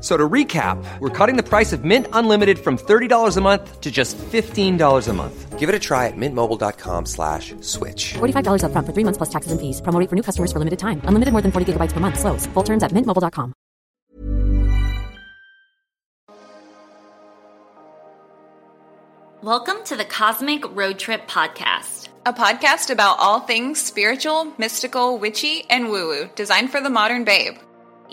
[0.00, 3.90] So to recap, we're cutting the price of Mint Unlimited from $30 a month to
[3.90, 5.58] just $15 a month.
[5.58, 8.14] Give it a try at mintmobile.com slash switch.
[8.14, 9.82] $45 upfront for three months plus taxes and fees.
[9.82, 11.02] Promo for new customers for limited time.
[11.04, 12.18] Unlimited more than 40 gigabytes per month.
[12.18, 12.46] Slows.
[12.54, 13.52] Full terms at mintmobile.com.
[19.42, 22.08] Welcome to the Cosmic Road Trip Podcast.
[22.26, 27.24] A podcast about all things spiritual, mystical, witchy, and woo woo, designed for the modern
[27.24, 27.56] babe.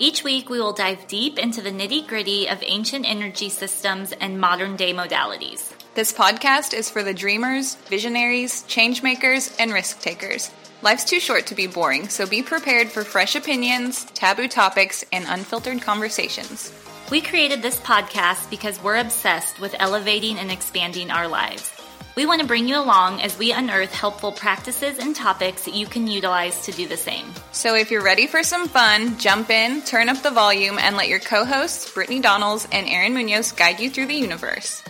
[0.00, 4.40] Each week, we will dive deep into the nitty gritty of ancient energy systems and
[4.40, 5.72] modern day modalities.
[5.94, 10.52] This podcast is for the dreamers, visionaries, changemakers, and risk takers.
[10.82, 15.24] Life's too short to be boring, so be prepared for fresh opinions, taboo topics, and
[15.26, 16.72] unfiltered conversations.
[17.10, 21.77] We created this podcast because we're obsessed with elevating and expanding our lives.
[22.18, 25.86] We want to bring you along as we unearth helpful practices and topics that you
[25.86, 27.32] can utilize to do the same.
[27.52, 31.06] So if you're ready for some fun, jump in, turn up the volume, and let
[31.06, 34.82] your co hosts, Brittany Donalds and Aaron Munoz, guide you through the universe.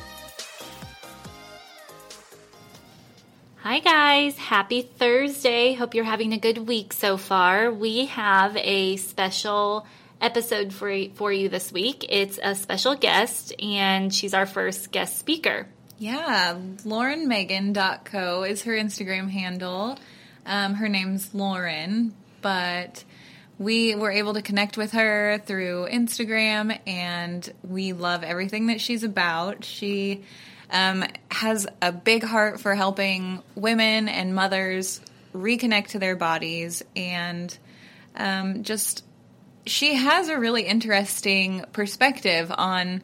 [3.56, 4.38] Hi, guys.
[4.38, 5.74] Happy Thursday.
[5.74, 7.70] Hope you're having a good week so far.
[7.70, 9.86] We have a special
[10.18, 12.06] episode for, for you this week.
[12.08, 15.66] It's a special guest, and she's our first guest speaker.
[15.98, 19.98] Yeah, laurenmegan.co is her Instagram handle.
[20.46, 23.02] Um, her name's Lauren, but
[23.58, 29.02] we were able to connect with her through Instagram, and we love everything that she's
[29.02, 29.64] about.
[29.64, 30.22] She
[30.70, 35.00] um, has a big heart for helping women and mothers
[35.34, 37.56] reconnect to their bodies, and
[38.14, 39.04] um, just
[39.66, 43.02] she has a really interesting perspective on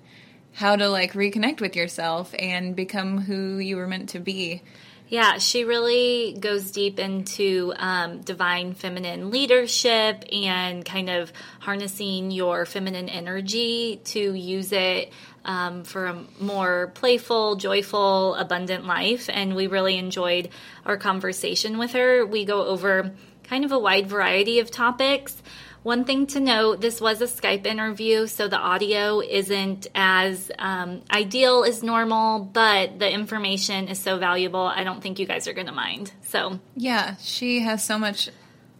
[0.54, 4.62] how to like reconnect with yourself and become who you were meant to be.
[5.08, 12.64] Yeah, she really goes deep into um, divine feminine leadership and kind of harnessing your
[12.64, 15.12] feminine energy to use it
[15.44, 19.28] um, for a more playful, joyful, abundant life.
[19.30, 20.48] And we really enjoyed
[20.86, 22.24] our conversation with her.
[22.24, 23.12] We go over
[23.42, 25.42] kind of a wide variety of topics.
[25.84, 31.02] One thing to note this was a Skype interview, so the audio isn't as um,
[31.10, 34.62] ideal as normal, but the information is so valuable.
[34.62, 36.10] I don't think you guys are going to mind.
[36.22, 38.30] So, yeah, she has so much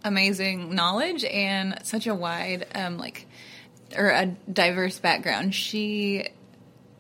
[0.02, 3.26] amazing knowledge and such a wide, um, like,
[3.94, 5.54] or a diverse background.
[5.54, 6.26] She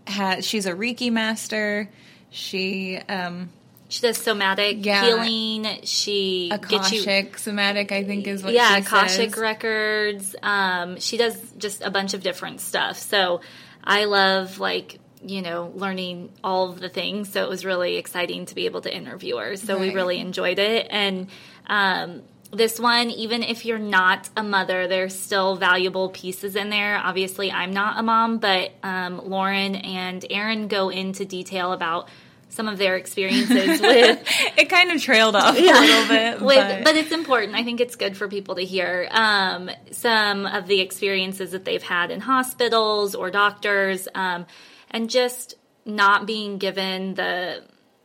[0.06, 1.88] has, she's a Reiki master.
[2.28, 3.48] She, um,
[3.94, 5.04] she does somatic Yeah.
[5.04, 5.78] healing.
[5.84, 9.40] She gets you somatic, I think is what yeah, she Akashic says.
[9.40, 10.36] records.
[10.42, 12.98] Um, she does just a bunch of different stuff.
[12.98, 13.40] So
[13.84, 17.32] I love like you know learning all of the things.
[17.32, 19.54] So it was really exciting to be able to interview her.
[19.56, 21.28] So we really enjoyed it and.
[21.68, 26.96] Um, this one, even if you're not a mother, there's still valuable pieces in there.
[26.98, 32.08] Obviously, I'm not a mom, but um, Lauren and Aaron go into detail about
[32.54, 34.22] some of their experiences with
[34.56, 37.54] It kind of trailed off a little bit, with, but, but, it's important.
[37.56, 41.82] I think it's good for people to hear um, some of the experiences that they've
[41.82, 44.46] had in hospitals or doctors, um,
[44.90, 45.54] and just
[45.84, 47.62] not being given the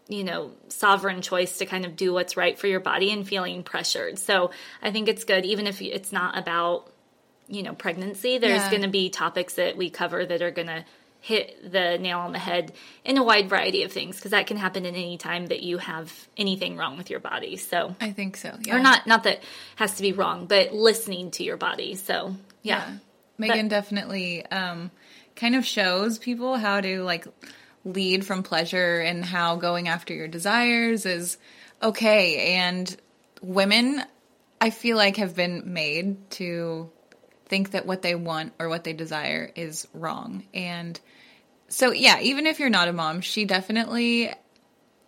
[0.08, 3.64] you know sovereign choice to kind of do what's right for your body and feeling
[3.64, 4.18] pressured.
[4.18, 6.92] So I think it's good, even if it's not about
[7.48, 8.38] you know pregnancy.
[8.40, 8.70] There's Yeah.
[8.72, 10.84] going to be topics that we cover that are going to
[11.22, 12.72] hit the nail on the head
[13.04, 15.78] in a wide variety of things because that can happen at any time that you
[15.78, 17.58] have anything wrong with your body.
[17.58, 18.58] So I think so.
[18.64, 18.78] Yeah.
[18.78, 19.44] or not not that
[19.76, 21.96] has to be wrong, but listening to your body.
[21.96, 22.96] So yeah.
[23.38, 24.92] Megan definitely um,
[25.36, 27.26] kind of shows people how to like
[27.86, 31.38] lead from pleasure and how going after your desires is
[31.82, 32.56] okay.
[32.56, 32.96] And
[33.42, 34.04] women,
[34.60, 36.92] I feel like, have been made to
[37.46, 40.44] think that what they want or what they desire is wrong.
[40.54, 41.00] And
[41.70, 44.34] so, yeah, even if you're not a mom, she definitely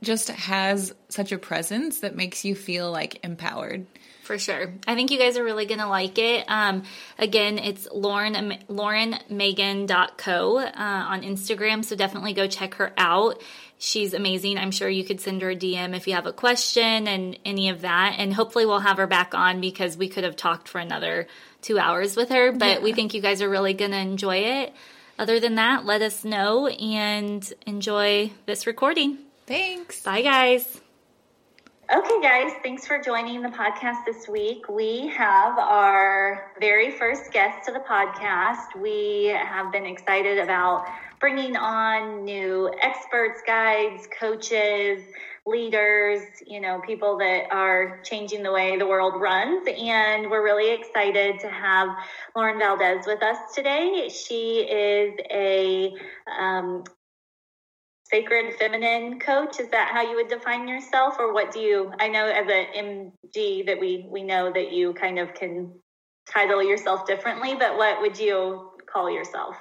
[0.02, 3.86] just has such a presence that makes you feel like empowered.
[4.24, 4.74] For sure.
[4.88, 6.46] I think you guys are really going to like it.
[6.48, 6.84] Um,
[7.18, 8.34] again, it's Lauren,
[8.70, 11.84] laurenmegan.co uh, on Instagram.
[11.84, 13.42] So definitely go check her out.
[13.78, 14.58] She's amazing.
[14.58, 17.70] I'm sure you could send her a DM if you have a question and any
[17.70, 18.16] of that.
[18.20, 21.28] And hopefully we'll have her back on because we could have talked for another
[21.62, 22.80] two hours with her, but yeah.
[22.80, 24.74] we think you guys are really going to enjoy it.
[25.22, 29.20] Other than that, let us know and enjoy this recording.
[29.46, 30.02] Thanks.
[30.02, 30.82] Bye, guys.
[31.96, 34.68] Okay, guys, thanks for joining the podcast this week.
[34.68, 38.82] We have our very first guest to the podcast.
[38.82, 40.88] We have been excited about
[41.20, 45.04] bringing on new experts, guides, coaches,
[45.46, 49.68] leaders, you know, people that are changing the way the world runs.
[49.68, 51.90] And we're really excited to have
[52.36, 54.10] Lauren Valdez with us today.
[54.10, 55.94] She is a
[56.40, 56.84] um,
[58.12, 62.10] sacred feminine coach is that how you would define yourself or what do you i
[62.10, 65.72] know as an mg that we we know that you kind of can
[66.30, 69.56] title yourself differently but what would you call yourself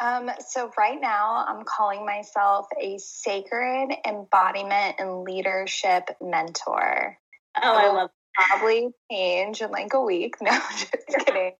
[0.00, 7.18] um, so right now i'm calling myself a sacred embodiment and leadership mentor
[7.62, 11.52] oh i love probably change in like a week no just kidding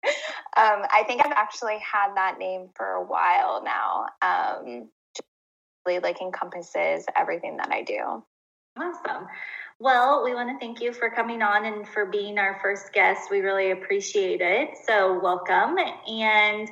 [0.56, 4.88] um, i think i've actually had that name for a while now um,
[5.86, 8.24] like encompasses everything that I do.
[8.78, 9.26] Awesome.
[9.78, 13.30] Well, we want to thank you for coming on and for being our first guest.
[13.30, 14.70] We really appreciate it.
[14.86, 15.76] So, welcome.
[16.08, 16.68] And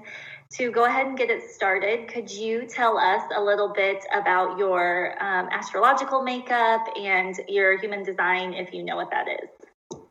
[0.55, 4.59] to go ahead and get it started, could you tell us a little bit about
[4.59, 9.49] your um, astrological makeup and your human design, if you know what that is?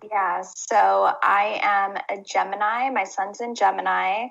[0.09, 2.89] Yeah, so I am a Gemini.
[2.89, 4.23] My sun's in Gemini.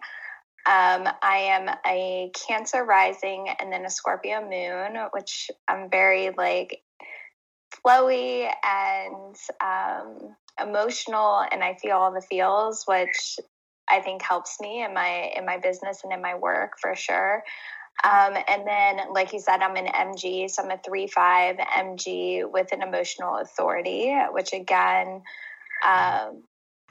[0.66, 6.82] Um, I am a Cancer rising and then a Scorpio moon, which I'm very like
[7.84, 13.38] flowy and um, emotional, and I feel all the feels, which
[13.90, 17.42] I think helps me in my in my business and in my work for sure.
[18.02, 22.50] Um, and then, like you said, I'm an MG, so I'm a three five MG
[22.50, 25.22] with an emotional authority, which again
[25.86, 26.42] um,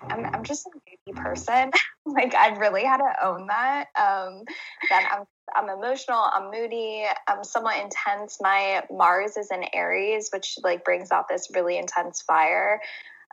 [0.10, 1.72] I'm, I'm just a moody person.
[2.06, 3.88] like I've really had to own that.
[4.00, 4.44] Um,
[4.90, 5.26] that I'm
[5.56, 6.20] I'm emotional.
[6.32, 7.06] I'm moody.
[7.28, 8.38] I'm somewhat intense.
[8.42, 12.80] My Mars is in Aries, which like brings out this really intense fire.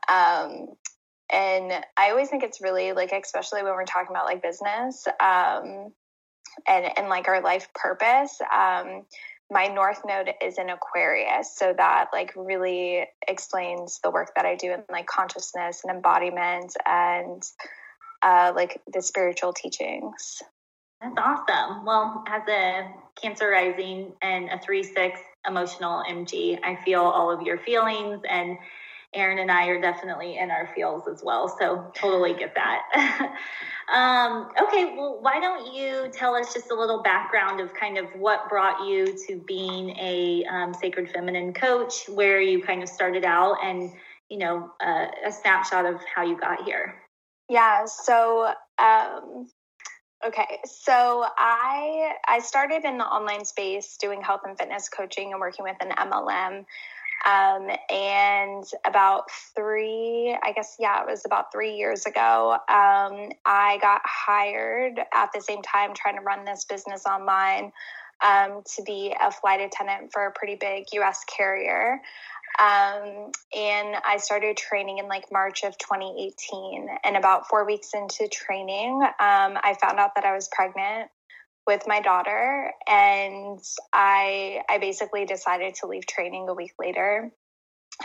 [0.09, 0.69] Um,
[1.33, 5.93] and I always think it's really like, especially when we're talking about like business, um,
[6.67, 8.41] and and like our life purpose.
[8.43, 9.05] Um,
[9.51, 14.57] my north node is in aquarius so that like really explains the work that i
[14.57, 17.43] do in like consciousness and embodiment and
[18.23, 20.43] uh, like the spiritual teachings
[21.01, 22.89] that's awesome well as a
[23.21, 25.13] cancer rising and a 3-6
[25.47, 28.59] emotional mg i feel all of your feelings and
[29.17, 31.49] Aaron and I are definitely in our fields as well.
[31.59, 32.83] So totally get that.
[33.93, 38.07] um, okay, well, why don't you tell us just a little background of kind of
[38.17, 43.25] what brought you to being a um, sacred feminine coach, where you kind of started
[43.25, 43.91] out, and
[44.29, 46.95] you know uh, a snapshot of how you got here.
[47.49, 47.87] Yeah.
[47.87, 48.53] So.
[48.79, 49.49] Um,
[50.27, 55.41] okay, so I I started in the online space doing health and fitness coaching and
[55.41, 56.65] working with an MLM
[57.27, 59.25] um, and about
[59.57, 65.31] three, I guess, yeah, it was about three years ago, um, I got hired at
[65.35, 67.73] the same time trying to run this business online
[68.25, 72.01] um, to be a flight attendant for a pretty big US carrier.
[72.59, 76.89] Um, and I started training in like March of 2018.
[77.05, 81.11] And about four weeks into training, um, I found out that I was pregnant
[81.67, 83.61] with my daughter and
[83.93, 87.33] I I basically decided to leave training a week later.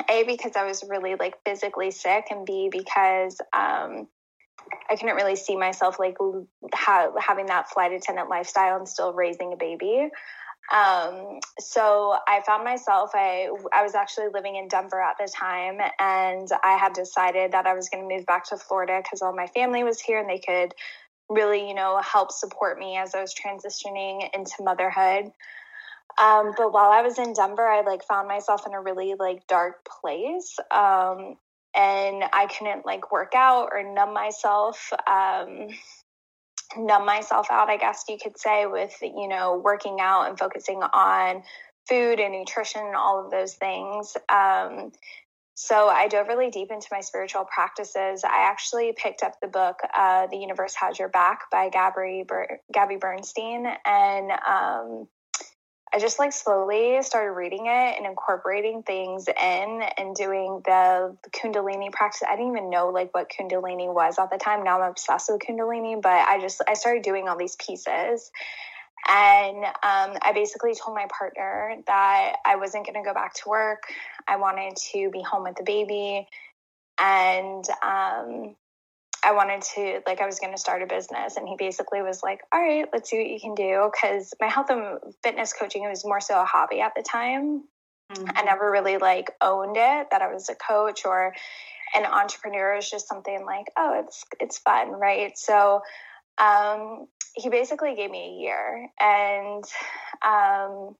[0.09, 4.07] A because I was really like physically sick and B because um
[4.89, 6.17] I couldn't really see myself like
[6.73, 10.09] ha- having that flight attendant lifestyle and still raising a baby.
[10.71, 15.79] Um, so I found myself, I, I was actually living in Denver at the time,
[15.99, 19.35] and I had decided that I was going to move back to Florida because all
[19.35, 20.73] my family was here and they could
[21.29, 25.31] really, you know, help support me as I was transitioning into motherhood.
[26.21, 29.47] Um, but while I was in Denver, I like found myself in a really like
[29.47, 30.57] dark place.
[30.69, 31.37] Um,
[31.73, 35.69] and I couldn't like work out or numb myself, um,
[36.77, 40.83] numb myself out, I guess you could say, with, you know, working out and focusing
[40.83, 41.43] on
[41.87, 44.15] food and nutrition and all of those things.
[44.29, 44.91] Um,
[45.53, 48.23] so I dove really deep into my spiritual practices.
[48.23, 52.61] I actually picked up the book uh, "The Universe Has Your Back" by Gabby Ber-
[52.71, 55.07] Gabby Bernstein, and um,
[55.93, 61.29] I just like slowly started reading it and incorporating things in and doing the, the
[61.31, 62.23] Kundalini practice.
[62.25, 64.63] I didn't even know like what Kundalini was at the time.
[64.63, 68.31] Now I'm obsessed with Kundalini, but I just I started doing all these pieces.
[69.09, 73.49] And um, I basically told my partner that I wasn't going to go back to
[73.49, 73.83] work.
[74.27, 76.27] I wanted to be home with the baby.
[76.99, 78.55] And um,
[79.25, 81.35] I wanted to, like, I was going to start a business.
[81.35, 83.89] And he basically was like, all right, let's see what you can do.
[83.91, 87.63] Because my health and fitness coaching was more so a hobby at the time.
[88.13, 88.37] Mm-hmm.
[88.37, 91.33] I never really, like, owned it that I was a coach or
[91.95, 94.91] an entrepreneur is just something like, oh, it's, it's fun.
[94.91, 95.37] Right.
[95.37, 95.81] So,
[96.37, 99.63] um, he basically gave me a year and
[100.25, 100.95] um,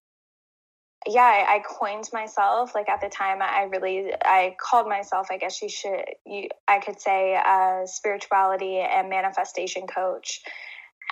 [1.07, 5.38] yeah I, I, coined myself like at the time i really i called myself i
[5.38, 10.41] guess you should you i could say a spirituality and manifestation coach.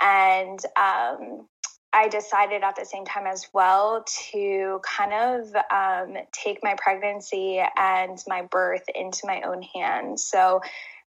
[0.01, 1.47] And um,
[1.91, 7.61] i decided at the same time as well to kind of um, take my pregnancy
[7.75, 10.23] and my birth into my own hands.
[10.23, 10.61] So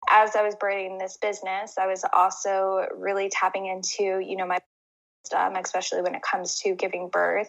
[0.08, 4.58] as I was birthing this business, I was also really tapping into, you know, my
[5.24, 7.48] wisdom, especially when it comes to giving birth.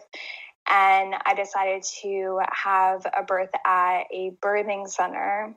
[0.70, 5.54] And I decided to have a birth at a birthing center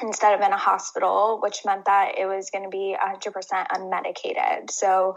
[0.00, 3.32] instead of in a hospital, which meant that it was going to be 100%
[3.68, 4.70] unmedicated.
[4.70, 5.16] So,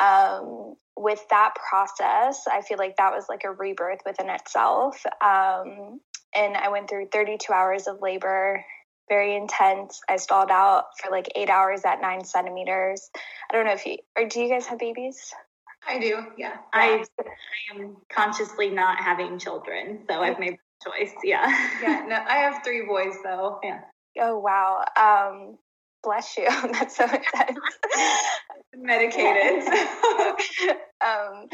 [0.00, 5.02] um, with that process, I feel like that was like a rebirth within itself.
[5.22, 6.00] Um,
[6.34, 8.64] and I went through 32 hours of labor
[9.08, 10.00] very intense.
[10.08, 13.10] I stalled out for like eight hours at nine centimeters.
[13.50, 15.32] I don't know if you or do you guys have babies?
[15.86, 16.58] I do, yeah.
[16.72, 21.12] I, I am consciously not having children, so I've made the choice.
[21.24, 21.46] Yeah.
[21.82, 22.04] Yeah.
[22.06, 23.58] No, I have three boys though.
[23.62, 23.80] Yeah.
[24.20, 24.84] Oh wow.
[24.96, 25.58] Um,
[26.02, 26.44] bless you.
[26.72, 27.58] That's so intense.
[28.76, 29.68] Medicated.
[31.00, 31.48] um,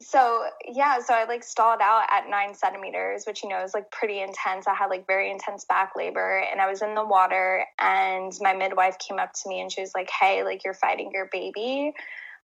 [0.00, 3.90] so yeah, so I like stalled out at nine centimeters, which you know is like
[3.90, 4.66] pretty intense.
[4.66, 8.54] I had like very intense back labor, and I was in the water, and my
[8.54, 11.92] midwife came up to me and she was like, "Hey, like you're fighting your baby,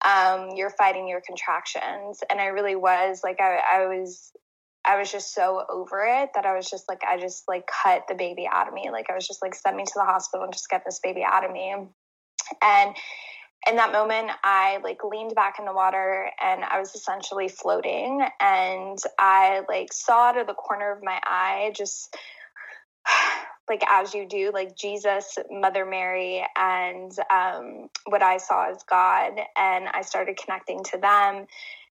[0.04, 4.32] um, you're fighting your contractions," and I really was like, I, I was.
[4.85, 8.04] I was just so over it that I was just like, I just like cut
[8.08, 8.88] the baby out of me.
[8.90, 11.23] Like, I was just like, send me to the hospital and just get this baby
[11.26, 11.75] out of me.
[12.62, 12.97] And
[13.69, 18.25] in that moment i like leaned back in the water and i was essentially floating
[18.41, 22.17] and i like saw out of the corner of my eye just
[23.69, 29.33] like as you do like jesus mother mary and um, what i saw as god
[29.57, 31.47] and i started connecting to them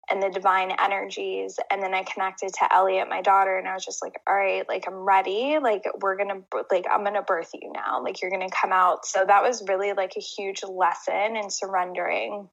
[0.10, 1.58] and the divine energies.
[1.72, 4.68] And then I connected to Elliot, my daughter, and I was just like, all right,
[4.68, 5.58] like I'm ready.
[5.62, 8.04] Like we're to, like, I'm to birth you now.
[8.04, 9.06] Like you're to come out.
[9.06, 12.50] So that was really like a huge lesson in surrendering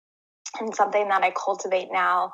[0.61, 2.33] and something that I cultivate now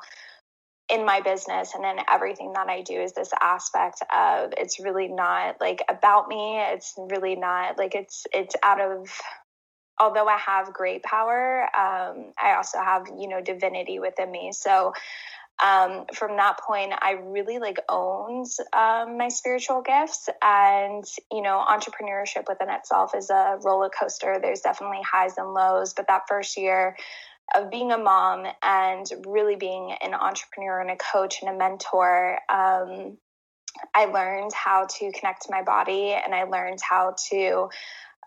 [0.89, 5.07] in my business and in everything that I do is this aspect of it's really
[5.07, 6.59] not like about me.
[6.59, 9.09] It's really not like it's, it's out of,
[10.03, 14.51] although I have great power, um, I also have, you know, divinity within me.
[14.51, 14.93] So
[15.63, 20.27] um, from that point, I really like owned um, my spiritual gifts.
[20.41, 24.39] And, you know, entrepreneurship within itself is a roller coaster.
[24.41, 25.93] There's definitely highs and lows.
[25.93, 26.97] But that first year,
[27.55, 32.39] of being a mom and really being an entrepreneur and a coach and a mentor,
[32.49, 33.17] um,
[33.93, 37.69] I learned how to connect to my body and I learned how to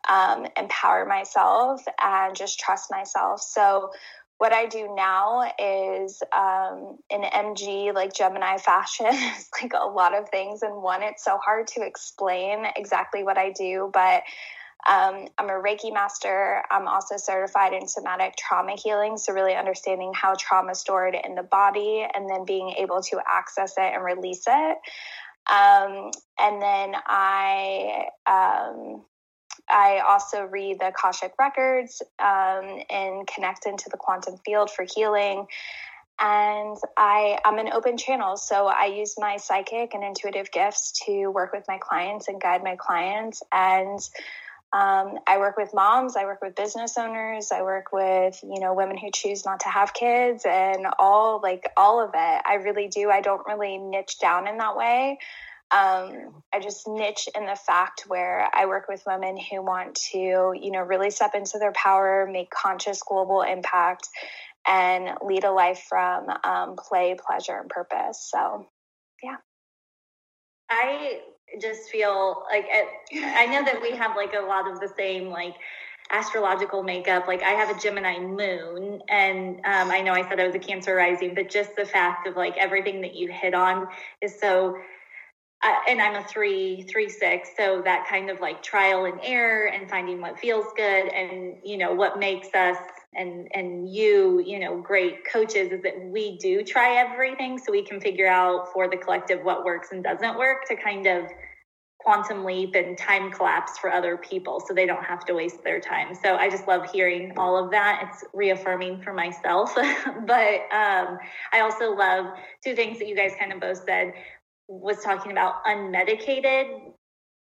[0.09, 3.41] um, empower myself and just trust myself.
[3.41, 3.91] So,
[4.39, 10.15] what I do now is um, in MG, like Gemini fashion, it's like a lot
[10.15, 11.03] of things in one.
[11.03, 14.25] It's so hard to explain exactly what I do, but
[14.87, 16.63] um, I'm a Reiki master.
[16.71, 19.17] I'm also certified in somatic trauma healing.
[19.17, 23.21] So, really understanding how trauma is stored in the body and then being able to
[23.27, 24.79] access it and release it.
[25.49, 29.05] Um, and then I um,
[29.69, 35.47] I also read the Akashic records um, and connect into the quantum field for healing.
[36.19, 41.27] And I, I'm an open channel, so I use my psychic and intuitive gifts to
[41.29, 43.43] work with my clients and guide my clients.
[43.53, 44.01] And
[44.73, 48.75] um, I work with moms, I work with business owners, I work with you know
[48.75, 52.43] women who choose not to have kids, and all like all of it.
[52.47, 53.11] I really do.
[53.11, 55.19] I don't really niche down in that way.
[55.71, 60.19] Um, I just niche in the fact where I work with women who want to,
[60.19, 64.09] you know, really step into their power, make conscious global impact,
[64.67, 68.29] and lead a life from um, play, pleasure, and purpose.
[68.31, 68.69] So,
[69.23, 69.37] yeah.
[70.71, 71.21] I
[71.61, 72.67] just feel like
[73.13, 75.55] I know that we have like a lot of the same like
[76.11, 77.27] astrological makeup.
[77.27, 80.61] Like I have a Gemini moon, and um, I know I said I was a
[80.61, 83.89] Cancer rising, but just the fact of like everything that you hit on
[84.23, 84.77] is so.
[85.63, 87.51] And I'm a three, three, six.
[87.57, 91.77] So that kind of like trial and error and finding what feels good and, you
[91.77, 92.77] know, what makes us
[93.15, 97.83] and, and you, you know, great coaches is that we do try everything so we
[97.83, 101.25] can figure out for the collective what works and doesn't work to kind of
[102.07, 105.81] quantum leap and time collapse for other people so they don't have to waste their
[105.81, 106.15] time.
[106.15, 108.09] So I just love hearing all of that.
[108.09, 109.75] It's reaffirming for myself.
[109.75, 111.19] but um,
[111.53, 112.27] I also love
[112.63, 114.13] two things that you guys kind of both said
[114.69, 116.93] was talking about unmedicated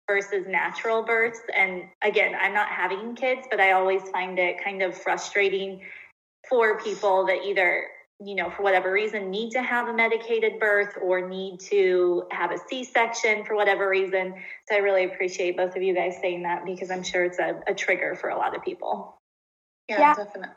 [0.09, 1.39] versus natural births.
[1.55, 5.81] And again, I'm not having kids, but I always find it kind of frustrating
[6.49, 7.87] for people that either
[8.19, 12.51] you know, for whatever reason, need to have a medicated birth or need to have
[12.51, 14.33] a C section for whatever reason.
[14.67, 17.61] So I really appreciate both of you guys saying that because I'm sure it's a,
[17.67, 19.17] a trigger for a lot of people.
[19.87, 20.55] Yeah, yeah, definitely.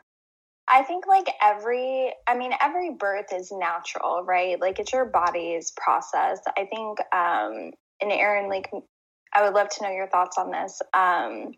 [0.71, 4.59] I think like every, I mean, every birth is natural, right?
[4.59, 6.39] Like it's your body's process.
[6.57, 8.71] I think, um, and Erin, like,
[9.33, 10.81] I would love to know your thoughts on this.
[10.93, 11.51] Um,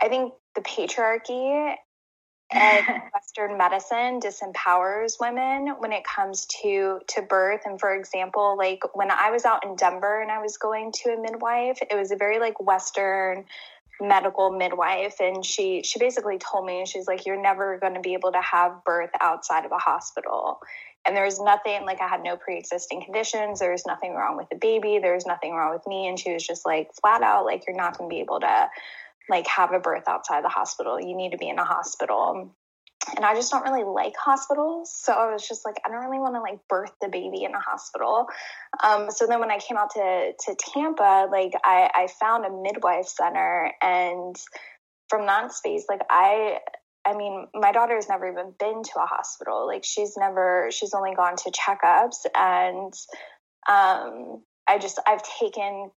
[0.00, 1.74] I think the patriarchy
[2.52, 8.80] and western medicine disempowers women when it comes to to birth and for example like
[8.94, 12.10] when i was out in denver and i was going to a midwife it was
[12.10, 13.44] a very like western
[14.00, 18.14] medical midwife and she she basically told me she's like you're never going to be
[18.14, 20.58] able to have birth outside of a hospital
[21.06, 24.48] and there was nothing like i had no pre-existing conditions there was nothing wrong with
[24.48, 27.44] the baby there was nothing wrong with me and she was just like flat out
[27.44, 28.68] like you're not going to be able to
[29.30, 31.00] like have a birth outside the hospital.
[31.00, 32.54] You need to be in a hospital.
[33.16, 34.92] And I just don't really like hospitals.
[34.94, 37.54] So I was just like, I don't really want to like birth the baby in
[37.54, 38.26] a hospital.
[38.84, 42.50] Um, so then when I came out to, to Tampa, like I, I found a
[42.50, 44.36] midwife center and
[45.08, 46.58] from that space, like I,
[47.06, 49.66] I mean, my daughter has never even been to a hospital.
[49.66, 52.92] Like she's never, she's only gone to checkups and,
[53.68, 55.90] um, I just, I've taken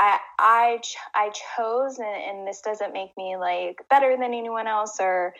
[0.00, 0.80] I I
[1.14, 5.34] I chose, and, and this doesn't make me like better than anyone else or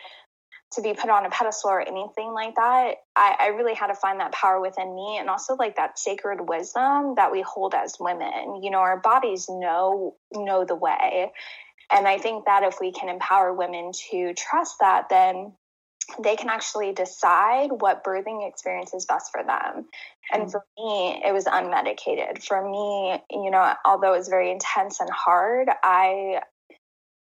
[0.73, 2.95] to be put on a pedestal or anything like that.
[3.15, 6.47] I, I really had to find that power within me and also like that sacred
[6.47, 8.61] wisdom that we hold as women.
[8.61, 11.31] You know, our bodies know know the way.
[11.91, 15.53] And I think that if we can empower women to trust that, then
[16.21, 19.85] they can actually decide what birthing experience is best for them.
[20.31, 20.51] And mm-hmm.
[20.51, 22.43] for me, it was unmedicated.
[22.43, 26.41] For me, you know, although it was very intense and hard, I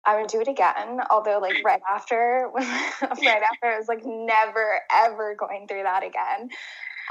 [0.04, 1.00] I would do it again.
[1.10, 2.62] Although, like right after, right
[3.02, 6.48] after, I was like never ever going through that again.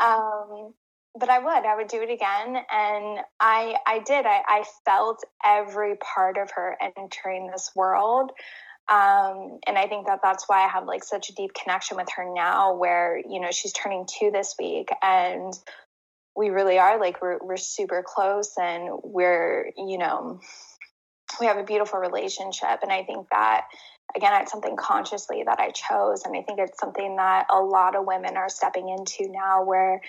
[0.01, 0.73] Um,
[1.19, 4.25] but I would, I would do it again, and I, I did.
[4.25, 8.31] I, I felt every part of her entering this world.
[8.89, 12.07] Um, and I think that that's why I have like such a deep connection with
[12.15, 15.53] her now, where you know she's turning two this week, and
[16.35, 20.39] we really are like we're we're super close, and we're you know
[21.39, 23.67] we have a beautiful relationship, and I think that
[24.15, 27.95] again it's something consciously that I chose, and I think it's something that a lot
[27.95, 30.01] of women are stepping into now, where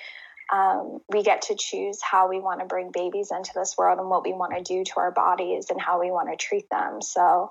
[0.52, 4.10] um, we get to choose how we want to bring babies into this world and
[4.10, 7.00] what we want to do to our bodies and how we want to treat them.
[7.00, 7.50] So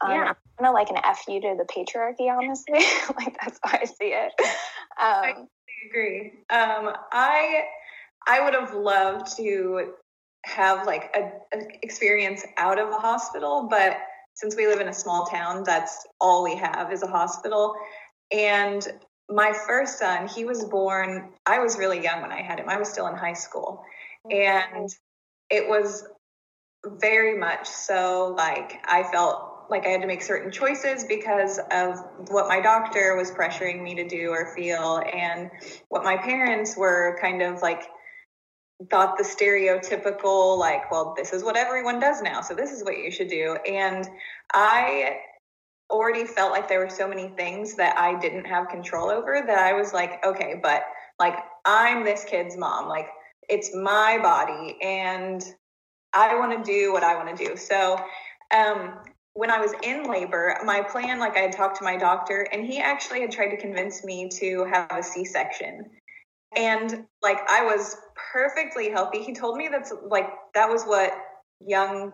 [0.00, 0.34] um, yeah.
[0.58, 2.80] kind of like an fu to the patriarchy, honestly.
[3.16, 4.32] like that's how I see it.
[4.40, 4.46] Um,
[4.98, 5.34] I
[5.88, 6.32] agree.
[6.50, 7.64] Um, I
[8.26, 9.92] I would have loved to
[10.44, 13.96] have like a, a, experience out of a hospital, but
[14.34, 17.74] since we live in a small town, that's all we have is a hospital.
[18.30, 18.86] And
[19.28, 21.30] my first son, he was born.
[21.46, 22.68] I was really young when I had him.
[22.68, 23.84] I was still in high school,
[24.24, 24.90] oh, and
[25.50, 26.04] it was
[26.84, 31.98] very much so like I felt like I had to make certain choices because of
[32.28, 35.50] what my doctor was pressuring me to do or feel, and
[35.88, 37.84] what my parents were kind of like
[38.90, 42.98] thought the stereotypical, like, well, this is what everyone does now, so this is what
[42.98, 43.56] you should do.
[43.66, 44.08] And
[44.52, 45.18] I
[45.90, 49.58] already felt like there were so many things that I didn't have control over that
[49.58, 50.84] I was like, okay, but
[51.18, 52.88] like, I'm this kid's mom.
[52.88, 53.08] Like,
[53.48, 55.42] it's my body, and
[56.12, 57.56] I want to do what I want to do.
[57.56, 57.98] So,
[58.54, 58.98] um,
[59.34, 62.66] when I was in labor, my plan, like I had talked to my doctor, and
[62.66, 65.86] he actually had tried to convince me to have a C section.
[66.56, 67.96] And like I was
[68.32, 69.22] perfectly healthy.
[69.22, 71.12] He told me that's like that was what
[71.66, 72.12] young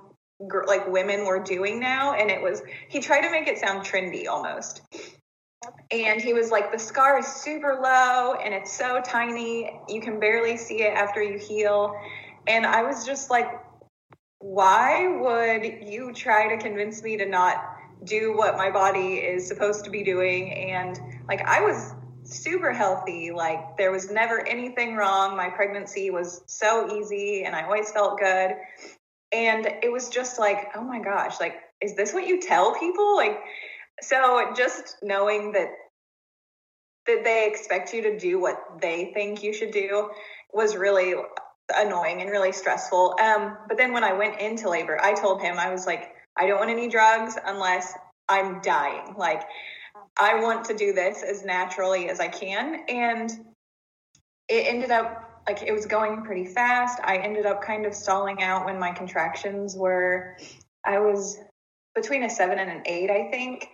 [0.66, 4.28] like women were doing now, and it was he tried to make it sound trendy
[4.28, 4.82] almost.
[5.90, 10.20] And he was like, the scar is super low and it's so tiny, you can
[10.20, 11.94] barely see it after you heal.
[12.46, 13.48] And I was just like,
[14.38, 17.56] why would you try to convince me to not
[18.04, 20.52] do what my body is supposed to be doing?
[20.52, 21.94] And like, I was
[22.28, 23.30] super healthy.
[23.30, 25.36] Like, there was never anything wrong.
[25.36, 28.54] My pregnancy was so easy and I always felt good.
[29.32, 33.16] And it was just like, oh my gosh, like, is this what you tell people?
[33.16, 33.38] Like,
[34.00, 35.68] so just knowing that
[37.06, 40.10] that they expect you to do what they think you should do
[40.52, 41.14] was really
[41.74, 43.16] annoying and really stressful.
[43.18, 46.46] Um, but then when I went into labor, I told him I was like, I
[46.46, 47.94] don't want any drugs unless
[48.28, 49.14] I'm dying.
[49.16, 49.42] Like,
[50.18, 53.30] I want to do this as naturally as I can, and
[54.48, 57.00] it ended up like it was going pretty fast.
[57.02, 60.36] I ended up kind of stalling out when my contractions were.
[60.84, 61.38] I was
[61.94, 63.68] between a seven and an eight, I think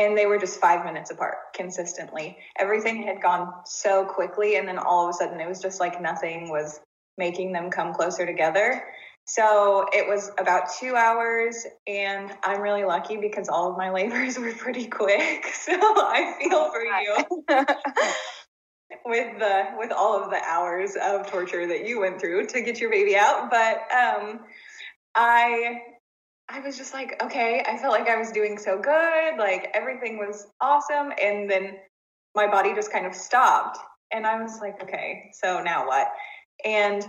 [0.00, 2.38] and they were just five minutes apart consistently.
[2.58, 6.00] Everything had gone so quickly, and then all of a sudden it was just like
[6.00, 6.80] nothing was
[7.18, 8.82] making them come closer together.
[9.26, 14.38] So it was about two hours, and I'm really lucky because all of my labors
[14.40, 15.46] were pretty quick.
[15.60, 17.16] So I feel for you
[19.04, 22.80] with the with all of the hours of torture that you went through to get
[22.80, 23.50] your baby out.
[23.50, 24.40] But um,
[25.14, 25.80] I
[26.48, 30.18] I was just like, okay, I felt like I was doing so good, like everything
[30.18, 31.76] was awesome, and then
[32.34, 33.78] my body just kind of stopped,
[34.12, 36.08] and I was like, okay, so now what?
[36.64, 37.06] And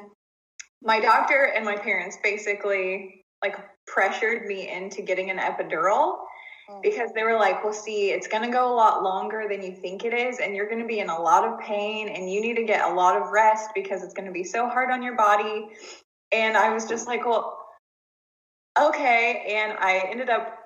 [0.82, 3.56] my doctor and my parents basically like
[3.88, 6.18] pressured me into getting an epidural
[6.70, 6.80] oh.
[6.82, 9.74] because they were like, well, see, it's going to go a lot longer than you
[9.74, 12.42] think it is, and you're going to be in a lot of pain, and you
[12.42, 15.02] need to get a lot of rest because it's going to be so hard on
[15.02, 15.68] your body.
[16.32, 17.58] And I was just like, well,
[18.80, 19.56] okay.
[19.56, 20.58] And I ended up,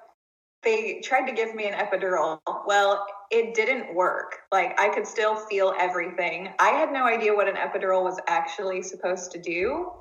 [0.63, 2.39] they tried to give me an epidural.
[2.67, 4.37] Well, it didn't work.
[4.51, 6.49] Like I could still feel everything.
[6.59, 9.91] I had no idea what an epidural was actually supposed to do.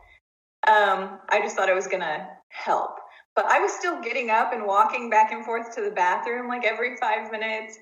[0.68, 2.96] Um, I just thought it was going to help.
[3.36, 6.64] But I was still getting up and walking back and forth to the bathroom like
[6.64, 7.78] every five minutes.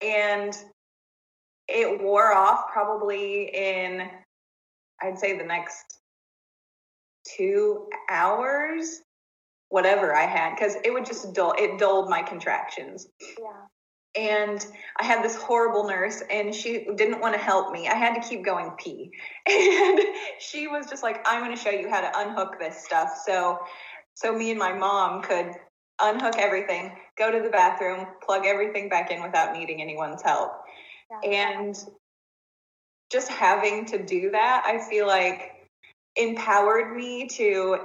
[0.00, 0.56] And
[1.68, 4.08] it wore off probably in,
[5.02, 5.98] I'd say, the next
[7.36, 9.00] two hours
[9.72, 13.08] whatever I had because it would just dull it dulled my contractions.
[13.20, 13.46] Yeah.
[14.14, 14.64] And
[15.00, 17.88] I had this horrible nurse and she didn't want to help me.
[17.88, 19.10] I had to keep going pee.
[19.48, 20.00] And
[20.38, 23.10] she was just like, I'm gonna show you how to unhook this stuff.
[23.24, 23.58] So
[24.14, 25.52] so me and my mom could
[26.00, 30.52] unhook everything, go to the bathroom, plug everything back in without needing anyone's help.
[31.10, 31.30] Yeah.
[31.30, 31.84] And
[33.10, 35.52] just having to do that, I feel like
[36.16, 37.78] empowered me to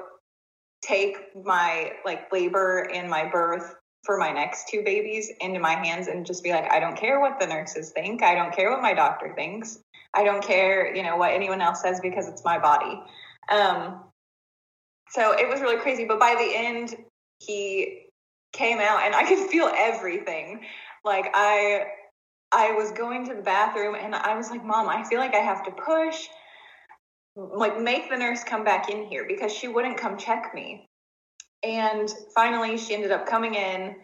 [0.82, 3.76] take my like labor and my birth
[4.08, 7.20] for my next two babies into my hands and just be like, I don't care
[7.20, 8.24] what the nurses think.
[8.24, 9.80] I don't care what my doctor thinks.
[10.14, 13.04] I don't care, you know, what anyone else says because it's my body.
[13.52, 14.06] Um,
[15.10, 16.06] so it was really crazy.
[16.06, 16.96] But by the end,
[17.40, 18.06] he
[18.54, 20.62] came out and I could feel everything.
[21.04, 21.88] Like I,
[22.54, 25.40] I was going to the bathroom and I was like, Mom, I feel like I
[25.40, 26.28] have to push
[27.36, 30.88] like make the nurse come back in here because she wouldn't come check me.
[31.64, 33.96] And finally, she ended up coming in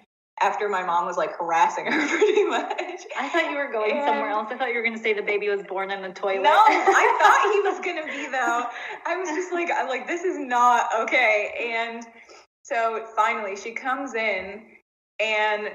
[0.42, 3.02] after my mom was like harassing her pretty much.
[3.18, 4.48] I thought you were going and, somewhere else.
[4.52, 6.44] I thought you were going to say the baby was born in the toilet.
[6.44, 8.66] No, I thought he was going to be though.
[9.06, 11.74] I was just like, I'm like, this is not okay.
[11.76, 12.06] And
[12.64, 14.64] so finally, she comes in
[15.20, 15.70] and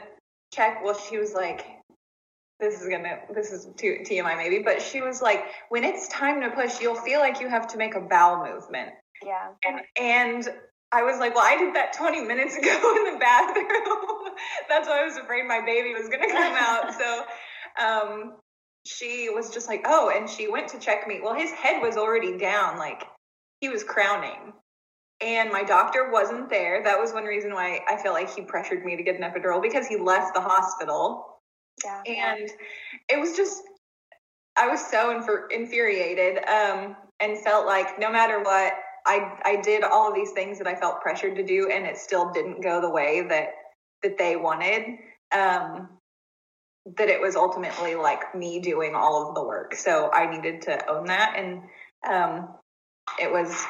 [0.53, 0.83] check.
[0.83, 1.67] Well, she was like,
[2.61, 6.41] this is gonna this is too TMI maybe, but she was like, when it's time
[6.41, 8.91] to push, you'll feel like you have to make a bowel movement.
[9.25, 9.51] Yeah.
[9.65, 10.49] And and
[10.91, 13.67] I was like, well, I did that 20 minutes ago in the bathroom.
[14.69, 16.95] That's why I was afraid my baby was gonna come out.
[16.95, 17.25] So
[17.85, 18.37] um
[18.87, 21.21] she was just like, oh, and she went to check me.
[21.23, 23.05] Well, his head was already down, like
[23.61, 24.53] he was crowning.
[25.21, 26.85] And my doctor wasn't there.
[26.85, 29.61] That was one reason why I felt like he pressured me to get an epidural
[29.61, 31.39] because he left the hospital
[31.85, 32.03] yeah.
[32.07, 32.51] And
[33.09, 33.63] it was just,
[34.57, 38.73] I was so inf- infuriated um, and felt like no matter what,
[39.07, 41.97] I, I did all of these things that I felt pressured to do, and it
[41.99, 43.49] still didn't go the way that
[44.03, 44.99] that they wanted.
[45.33, 45.89] Um,
[46.97, 50.91] that it was ultimately like me doing all of the work, so I needed to
[50.91, 51.35] own that.
[51.37, 51.63] And
[52.09, 52.49] um,
[53.21, 53.65] it was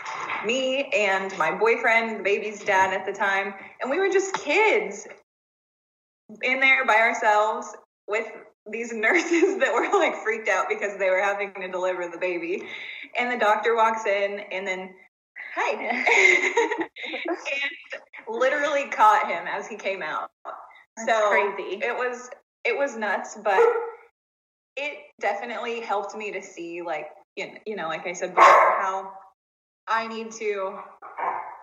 [0.45, 5.07] me and my boyfriend, the baby's dad at the time, and we were just kids
[6.43, 7.75] in there by ourselves
[8.07, 8.27] with
[8.71, 12.64] these nurses that were like freaked out because they were having to deliver the baby.
[13.19, 14.91] And the doctor walks in and then,
[15.59, 16.87] hi,
[17.18, 20.31] and literally caught him as he came out.
[20.97, 21.81] That's so crazy.
[21.83, 22.31] It was
[22.64, 23.61] it was nuts, but
[24.77, 29.12] it definitely helped me to see like you know, like I said before how
[29.87, 30.79] I need to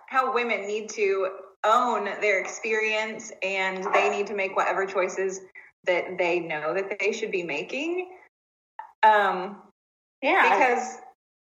[0.08, 1.28] how women need to
[1.64, 5.40] own their experience and they need to make whatever choices
[5.84, 8.08] that they know that they should be making.
[9.02, 9.62] Um,
[10.22, 10.98] yeah, because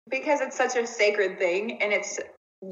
[0.09, 2.18] because it's such a sacred thing, and it's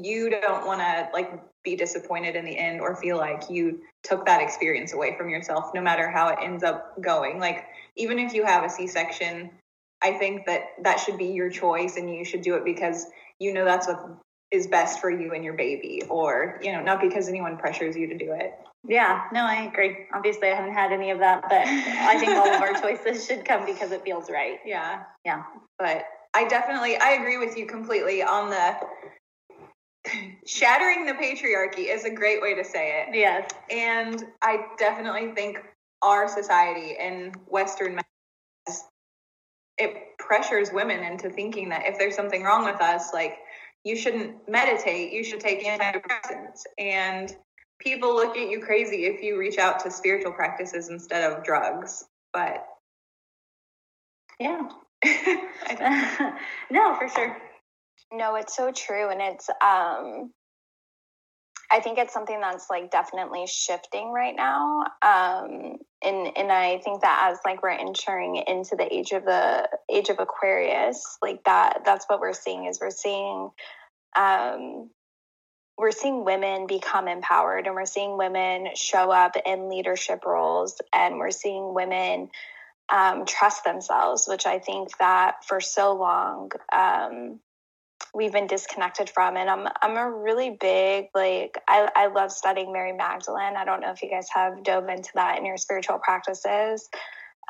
[0.01, 1.31] you don't want to like
[1.63, 5.71] be disappointed in the end or feel like you took that experience away from yourself,
[5.73, 7.39] no matter how it ends up going.
[7.39, 9.49] Like even if you have a C-section,
[10.01, 13.05] I think that that should be your choice, and you should do it because
[13.39, 14.17] you know that's what
[14.51, 18.07] is best for you and your baby, or you know not because anyone pressures you
[18.07, 18.53] to do it.
[18.85, 20.07] Yeah, no, I agree.
[20.13, 23.45] Obviously, I haven't had any of that, but I think all of our choices should
[23.45, 24.59] come because it feels right.
[24.65, 25.03] Yeah.
[25.23, 25.43] Yeah.
[25.79, 28.75] But I definitely, I agree with you completely on the
[30.45, 33.15] shattering the patriarchy is a great way to say it.
[33.15, 33.49] Yes.
[33.69, 35.59] And I definitely think
[36.01, 37.99] our society and Western
[39.77, 43.37] it pressures women into thinking that if there's something wrong with us, like
[43.83, 46.61] you shouldn't meditate, you should take antidepressants.
[46.77, 47.35] And
[47.79, 52.03] people look at you crazy if you reach out to spiritual practices instead of drugs.
[52.31, 52.65] But
[54.39, 54.69] yeah.
[56.69, 57.37] no, for sure.
[58.11, 59.09] No, it's so true.
[59.09, 60.31] And it's, um,
[61.71, 64.83] I think it's something that's like definitely shifting right now.
[65.01, 69.67] Um, and, and I think that as like we're entering into the age of the
[69.91, 73.49] age of Aquarius, like that, that's what we're seeing is we're seeing,
[74.15, 74.91] um,
[75.75, 81.17] we're seeing women become empowered and we're seeing women show up in leadership roles and
[81.17, 82.29] we're seeing women
[82.93, 87.39] um, trust themselves, which I think that for so long um,
[88.13, 89.35] we've been disconnected from.
[89.37, 93.55] And I'm I'm a really big like I I love studying Mary Magdalene.
[93.55, 96.89] I don't know if you guys have dove into that in your spiritual practices.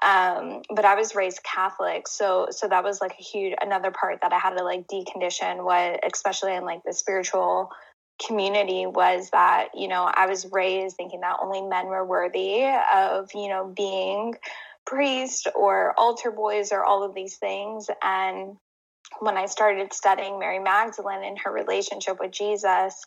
[0.03, 4.19] Um, but I was raised Catholic, so so that was like a huge another part
[4.21, 7.69] that I had to like decondition what especially in like the spiritual
[8.25, 13.29] community was that you know I was raised thinking that only men were worthy of
[13.33, 14.35] you know being
[14.85, 18.57] priest or altar boys or all of these things and
[19.19, 23.05] when I started studying Mary Magdalene and her relationship with Jesus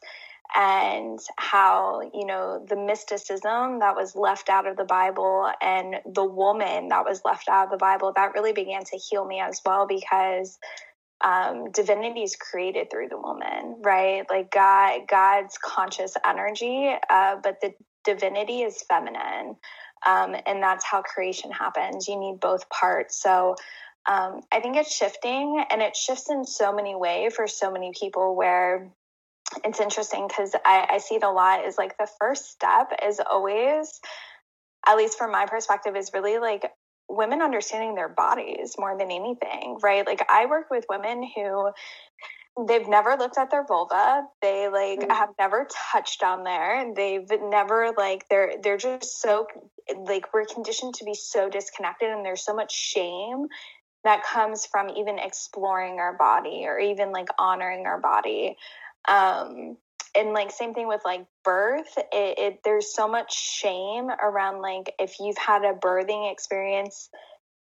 [0.54, 6.24] and how, you know, the mysticism that was left out of the Bible and the
[6.24, 9.60] woman that was left out of the Bible, that really began to heal me as
[9.64, 10.58] well because
[11.24, 14.24] um, divinity is created through the woman, right?
[14.30, 17.72] Like God, God's conscious energy, uh, but the
[18.04, 19.56] divinity is feminine.
[20.06, 22.06] Um, and that's how creation happens.
[22.06, 23.20] You need both parts.
[23.20, 23.56] So
[24.08, 27.92] um, I think it's shifting and it shifts in so many ways for so many
[27.98, 28.90] people where
[29.64, 33.20] it's interesting because I, I see it a lot is like the first step is
[33.20, 34.00] always,
[34.86, 36.70] at least from my perspective, is really like
[37.08, 40.06] women understanding their bodies more than anything, right?
[40.06, 41.70] Like I work with women who
[42.66, 45.10] they've never looked at their vulva they like mm-hmm.
[45.10, 49.46] have never touched on there they've never like they're they're just so
[50.06, 53.46] like we're conditioned to be so disconnected and there's so much shame
[54.06, 58.56] that comes from even exploring our body or even like honoring our body.
[59.08, 59.76] Um
[60.16, 61.92] and like same thing with like birth.
[61.96, 67.10] It, it there's so much shame around like if you've had a birthing experience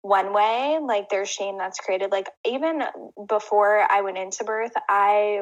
[0.01, 2.11] one way like there's shame that's created.
[2.11, 2.81] Like even
[3.27, 5.41] before i went into birth i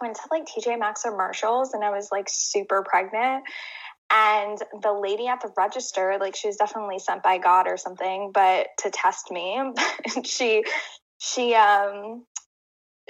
[0.00, 3.44] went to like tj maxx or marshalls and i was like super pregnant
[4.10, 8.30] and the lady at the register like she was definitely sent by god or something
[8.32, 9.60] but to test me
[10.24, 10.64] she
[11.18, 12.24] she um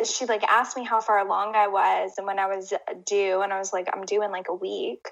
[0.05, 2.73] she like asked me how far along i was and when i was
[3.05, 5.09] due and i was like i'm due in like a week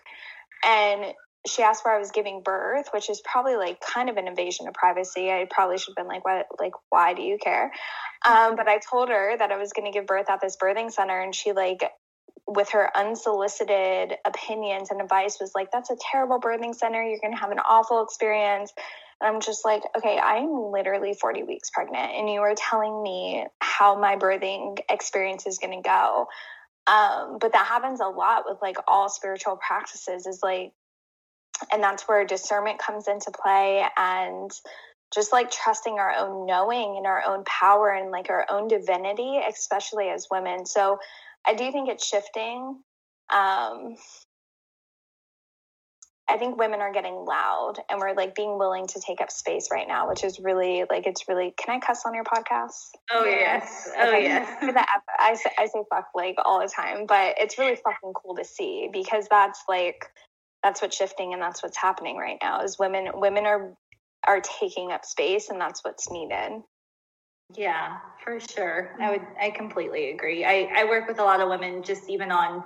[0.64, 1.14] and
[1.47, 4.66] she asked where I was giving birth, which is probably like kind of an invasion
[4.66, 5.31] of privacy.
[5.31, 6.47] I probably should have been like, "What?
[6.59, 7.70] Like, why do you care?"
[8.27, 10.90] Um, but I told her that I was going to give birth at this birthing
[10.90, 11.85] center, and she like,
[12.47, 17.03] with her unsolicited opinions and advice, was like, "That's a terrible birthing center.
[17.03, 18.73] You're going to have an awful experience."
[19.20, 23.47] And I'm just like, okay, I'm literally 40 weeks pregnant, and you are telling me
[23.61, 26.27] how my birthing experience is going to go.
[26.87, 30.27] Um, but that happens a lot with like all spiritual practices.
[30.27, 30.73] Is like
[31.73, 34.51] and that's where discernment comes into play and
[35.12, 39.40] just like trusting our own knowing and our own power and like our own divinity
[39.49, 40.99] especially as women so
[41.46, 42.78] i do think it's shifting
[43.33, 43.96] um
[46.28, 49.68] I think women are getting loud and we're like being willing to take up space
[49.70, 51.52] right now, which is really like it's really.
[51.59, 52.92] Can I cuss on your podcast?
[53.11, 54.22] Oh yes, oh okay.
[54.22, 54.48] yes.
[55.20, 58.44] I say, I say fuck like all the time, but it's really fucking cool to
[58.44, 60.07] see because that's like
[60.62, 63.74] that's what's shifting and that's what's happening right now is women women are
[64.26, 66.62] are taking up space and that's what's needed
[67.54, 68.96] yeah for sure.
[69.00, 70.44] I would i completely agree.
[70.44, 72.62] I i work with a lot of women just even on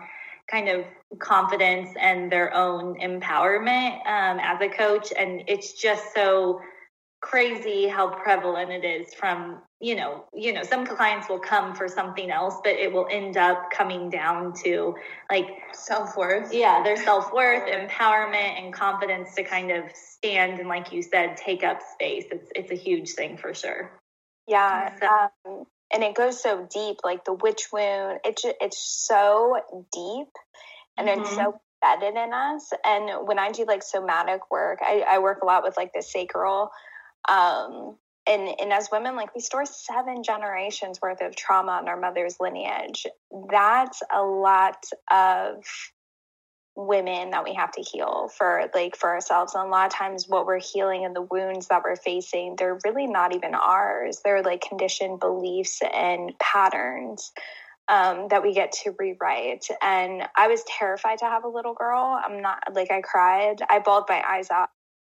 [0.51, 0.85] kind of
[1.19, 5.13] confidence and their own empowerment um, as a coach.
[5.17, 6.61] And it's just so
[7.21, 11.89] crazy how prevalent it is from you know you know some clients will come for
[11.89, 14.95] something else but it will end up coming down to
[15.29, 16.55] like self-worth.
[16.55, 17.69] yeah their self-worth.
[17.69, 22.27] empowerment and confidence to kind of stand and like you said take up space.
[22.31, 23.98] It's it's a huge thing for sure
[24.49, 29.57] yeah um, and it goes so deep like the witch wound it's it's so
[29.93, 30.29] deep
[30.97, 31.21] and mm-hmm.
[31.21, 35.39] it's so embedded in us and when i do like somatic work I, I work
[35.43, 36.71] a lot with like the sacral
[37.29, 37.97] um,
[38.29, 42.37] and, and as women, like we store seven generations worth of trauma in our mother's
[42.39, 43.07] lineage.
[43.51, 45.65] That's a lot of
[46.79, 49.55] women that we have to heal for like for ourselves.
[49.55, 52.79] And a lot of times what we're healing and the wounds that we're facing they're
[52.85, 54.21] really not even ours.
[54.25, 57.33] They're like conditioned beliefs and patterns
[57.89, 59.67] um, that we get to rewrite.
[59.83, 62.21] And i was terrified to have a little girl.
[62.25, 63.57] I'm not like i cried.
[63.69, 64.69] I bawled my eyes out.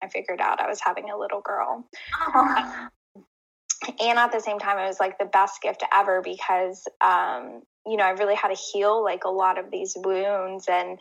[0.01, 1.89] I figured out I was having a little girl.
[4.01, 7.97] And at the same time, it was like the best gift ever because, um, you
[7.97, 10.67] know, I really had to heal like a lot of these wounds.
[10.69, 10.99] And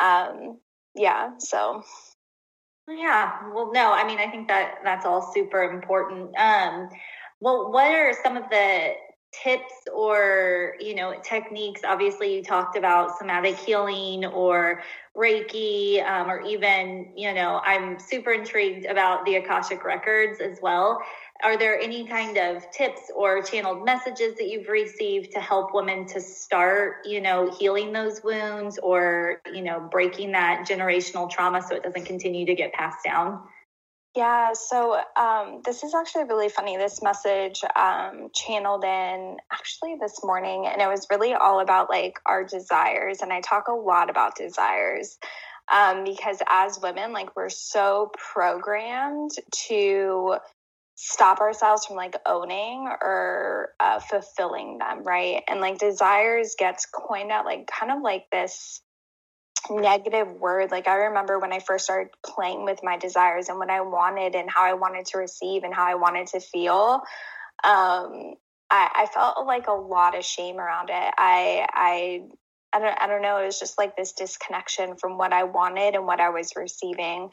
[0.00, 0.58] um,
[0.94, 1.82] yeah, so.
[2.88, 6.36] Yeah, well, no, I mean, I think that that's all super important.
[6.36, 6.88] Um,
[7.40, 8.94] well, what are some of the
[9.32, 14.82] tips or you know techniques obviously you talked about somatic healing or
[15.16, 21.00] reiki um, or even you know i'm super intrigued about the akashic records as well
[21.42, 26.06] are there any kind of tips or channeled messages that you've received to help women
[26.06, 31.74] to start you know healing those wounds or you know breaking that generational trauma so
[31.74, 33.42] it doesn't continue to get passed down
[34.14, 36.76] yeah, so um, this is actually really funny.
[36.76, 42.20] This message um, channeled in actually this morning, and it was really all about like
[42.26, 43.20] our desires.
[43.22, 45.18] And I talk a lot about desires
[45.72, 49.30] um, because as women, like we're so programmed
[49.68, 50.36] to
[50.94, 55.42] stop ourselves from like owning or uh, fulfilling them, right?
[55.48, 58.80] And like desires gets coined out like kind of like this
[59.70, 60.70] negative word.
[60.70, 64.34] Like I remember when I first started playing with my desires and what I wanted
[64.34, 67.00] and how I wanted to receive and how I wanted to feel.
[67.64, 68.34] Um,
[68.70, 71.14] I, I felt like a lot of shame around it.
[71.18, 72.22] I, I,
[72.72, 73.38] I don't, I don't know.
[73.38, 77.30] It was just like this disconnection from what I wanted and what I was receiving.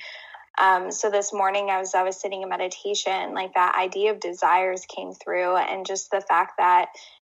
[0.59, 4.19] Um, so this morning I was I was sitting in meditation, like that idea of
[4.19, 6.89] desires came through, and just the fact that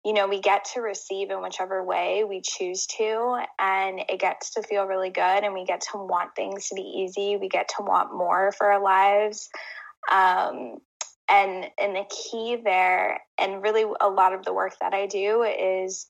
[0.04, 4.54] you know, we get to receive in whichever way we choose to, and it gets
[4.54, 7.36] to feel really good, and we get to want things to be easy.
[7.36, 9.50] We get to want more for our lives.
[10.10, 10.78] Um,
[11.30, 15.42] and and the key there, and really a lot of the work that I do
[15.42, 16.06] is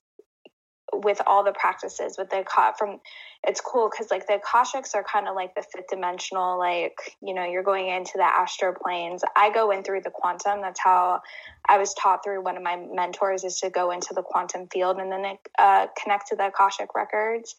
[0.93, 2.43] with all the practices with the
[2.77, 2.99] from
[3.43, 7.33] it's cool because like the akashics are kind of like the fifth dimensional like you
[7.33, 9.23] know you're going into the astral planes.
[9.35, 10.61] I go in through the quantum.
[10.61, 11.21] That's how
[11.67, 14.97] i was taught through one of my mentors is to go into the quantum field
[14.97, 17.55] and then uh, connect to the akashic records.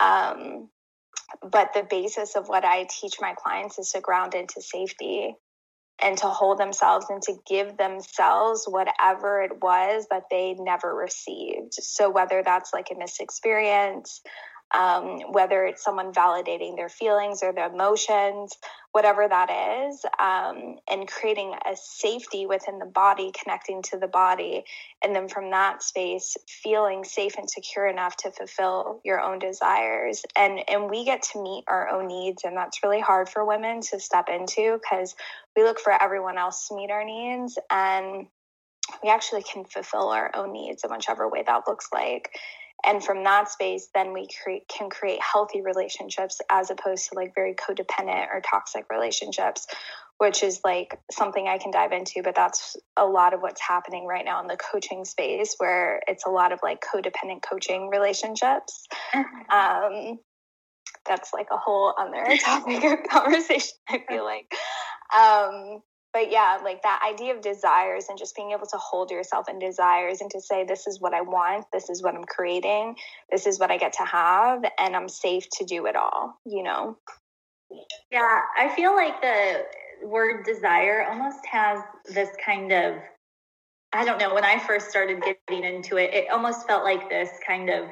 [0.00, 0.68] Um,
[1.42, 5.34] but the basis of what i teach my clients is to ground into safety
[6.02, 11.74] and to hold themselves and to give themselves whatever it was that they never received.
[11.74, 14.20] So, whether that's like a missed experience,
[14.74, 18.52] um, whether it's someone validating their feelings or their emotions,
[18.92, 19.50] whatever that
[19.88, 24.64] is, um, and creating a safety within the body, connecting to the body,
[25.02, 30.24] and then from that space, feeling safe and secure enough to fulfill your own desires.
[30.34, 33.80] And and we get to meet our own needs, and that's really hard for women
[33.82, 35.14] to step into because
[35.56, 38.26] we look for everyone else to meet our needs and
[39.02, 42.30] we actually can fulfill our own needs in whichever way that looks like
[42.86, 47.34] and from that space then we create, can create healthy relationships as opposed to like
[47.34, 49.66] very codependent or toxic relationships
[50.18, 54.06] which is like something i can dive into but that's a lot of what's happening
[54.06, 58.86] right now in the coaching space where it's a lot of like codependent coaching relationships.
[59.14, 59.50] Mm-hmm.
[59.50, 60.18] um,
[61.04, 64.52] that's like a whole other topic of conversation i feel like.
[65.14, 65.82] Um,
[66.16, 69.58] but yeah, like that idea of desires and just being able to hold yourself in
[69.58, 72.96] desires and to say, this is what I want, this is what I'm creating,
[73.30, 76.62] this is what I get to have, and I'm safe to do it all, you
[76.62, 76.96] know?
[78.10, 79.64] Yeah, I feel like the
[80.06, 81.80] word desire almost has
[82.14, 82.94] this kind of,
[83.92, 87.28] I don't know, when I first started getting into it, it almost felt like this
[87.46, 87.88] kind of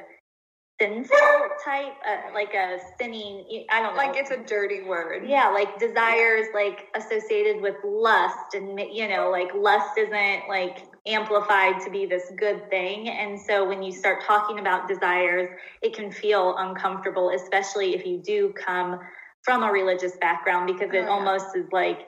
[0.79, 3.65] sinful type, uh, like a sinning.
[3.71, 3.97] I don't know.
[3.97, 5.27] Like it's a dirty word.
[5.27, 11.81] Yeah, like desires, like associated with lust, and you know, like lust isn't like amplified
[11.81, 13.09] to be this good thing.
[13.09, 15.49] And so when you start talking about desires,
[15.81, 18.99] it can feel uncomfortable, especially if you do come
[19.43, 21.09] from a religious background, because it oh, yeah.
[21.09, 22.07] almost is like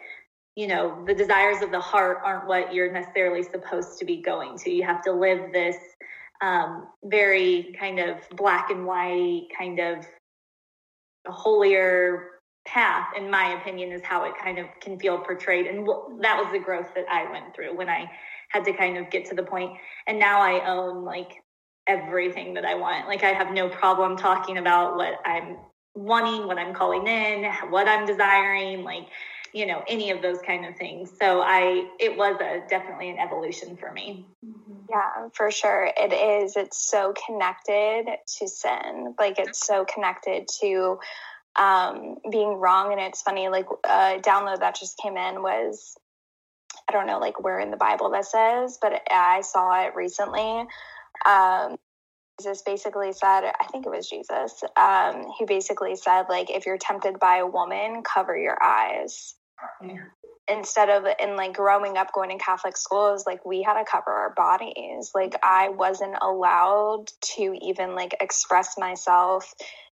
[0.58, 4.58] you know, the desires of the heart aren't what you're necessarily supposed to be going
[4.58, 4.72] to.
[4.72, 5.78] You have to live this
[6.42, 10.06] um, very kind of black and white, kind of
[11.26, 12.32] holier
[12.66, 15.68] path, in my opinion, is how it kind of can feel portrayed.
[15.68, 15.88] And
[16.22, 18.10] that was the growth that I went through when I
[18.50, 19.72] had to kind of get to the point.
[20.08, 21.42] And now I own like
[21.88, 23.08] everything that I want.
[23.08, 25.58] Like I have no problem talking about what I'm
[25.96, 28.84] wanting, what I'm calling in, what I'm desiring.
[28.84, 29.08] Like,
[29.54, 33.18] you know any of those kind of things so i it was a definitely an
[33.18, 34.26] evolution for me
[34.90, 35.92] yeah for sure.
[35.96, 36.56] It is.
[36.56, 38.06] It's so connected
[38.40, 39.16] to sin.
[39.20, 41.00] Like it's so connected to
[41.58, 42.92] um, being wrong.
[42.92, 45.96] And it's funny like a download that just came in was
[46.90, 50.66] i don't know like where in the bible this is but i saw it recently.
[51.26, 51.78] Um,
[52.40, 56.78] Jesus basically said, I think it was Jesus, um, he basically said, like, if you're
[56.78, 59.36] tempted by a woman, cover your eyes.
[59.82, 60.06] Yeah.
[60.50, 64.12] Instead of in like growing up going in Catholic schools, like we had to cover
[64.12, 65.12] our bodies.
[65.14, 69.54] Like I wasn't allowed to even like express myself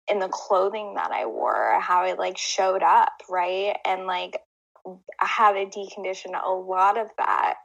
[0.10, 3.76] in the clothing that I wore, how it like showed up, right?
[3.86, 4.42] And like
[4.86, 7.56] I had to decondition a lot of that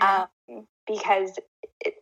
[0.00, 1.38] um, because
[1.80, 1.94] it,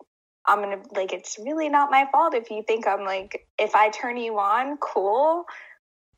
[0.46, 3.90] I'm gonna like it's really not my fault if you think I'm like if I
[3.90, 5.44] turn you on, cool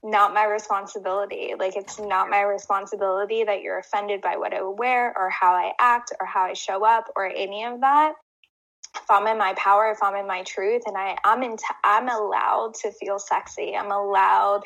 [0.05, 1.55] not my responsibility.
[1.59, 5.73] Like it's not my responsibility that you're offended by what I wear or how I
[5.81, 8.13] act or how I show up or any of that.
[8.97, 11.65] If I'm in my power, if I'm in my truth, and I, I'm in, t-
[11.83, 13.75] I'm allowed to feel sexy.
[13.77, 14.63] I'm allowed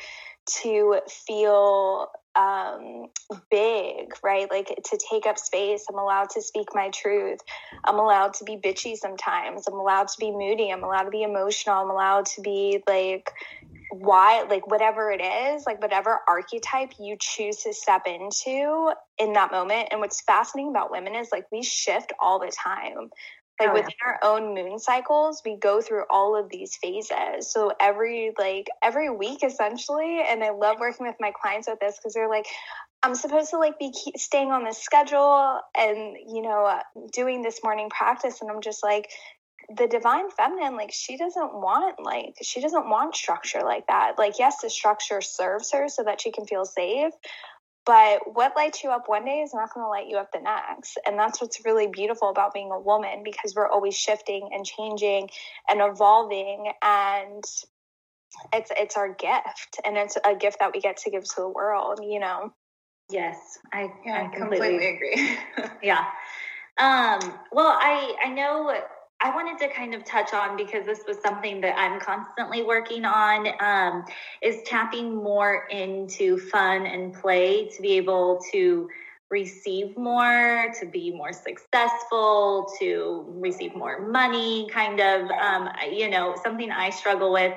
[0.61, 3.07] to feel um,
[3.49, 4.49] big, right?
[4.51, 5.85] Like to take up space.
[5.89, 7.39] I'm allowed to speak my truth.
[7.85, 9.67] I'm allowed to be bitchy sometimes.
[9.67, 10.71] I'm allowed to be moody.
[10.71, 11.75] I'm allowed to be emotional.
[11.75, 13.31] I'm allowed to be like
[13.91, 19.51] why like whatever it is like whatever archetype you choose to step into in that
[19.51, 19.89] moment.
[19.91, 23.09] And what's fascinating about women is like we shift all the time.
[23.59, 24.07] Like oh, within yeah.
[24.07, 27.51] our own moon cycles we go through all of these phases.
[27.51, 31.97] So every like every week essentially and i love working with my clients with this
[31.97, 32.45] because they're like
[33.03, 36.81] i'm supposed to like be staying on this schedule and you know uh,
[37.11, 38.41] doing this morning practice.
[38.41, 39.09] And i'm just like
[39.75, 44.13] the divine feminine like she doesn't want like she doesn't want structure like that.
[44.17, 47.13] Like yes the structure serves her so that she can feel safe
[47.89, 50.39] but what lights you up one day is not going to light you up the
[50.39, 50.99] next.
[51.07, 55.29] And that's what's really beautiful about being a woman because we're always shifting and changing
[55.67, 57.43] and evolving and
[58.53, 61.49] it's it's our gift and it's a gift that we get to give to the
[61.49, 62.53] world you know?
[63.09, 65.37] Yes i, yeah, I completely, completely agree.
[65.81, 66.05] Yeah.
[66.77, 68.71] Um well i i know
[69.21, 73.03] I wanted to kind of touch on because this was something that I'm constantly working
[73.03, 74.05] on um,
[74.41, 78.87] is tapping more into fun and play to be able to
[79.29, 86.35] receive more, to be more successful, to receive more money, kind of, um, you know,
[86.41, 87.53] something I struggle with.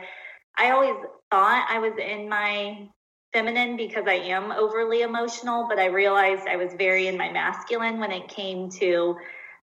[0.59, 0.97] I always
[1.31, 2.89] thought I was in my
[3.33, 8.01] feminine because I am overly emotional, but I realized I was very in my masculine
[8.01, 9.17] when it came to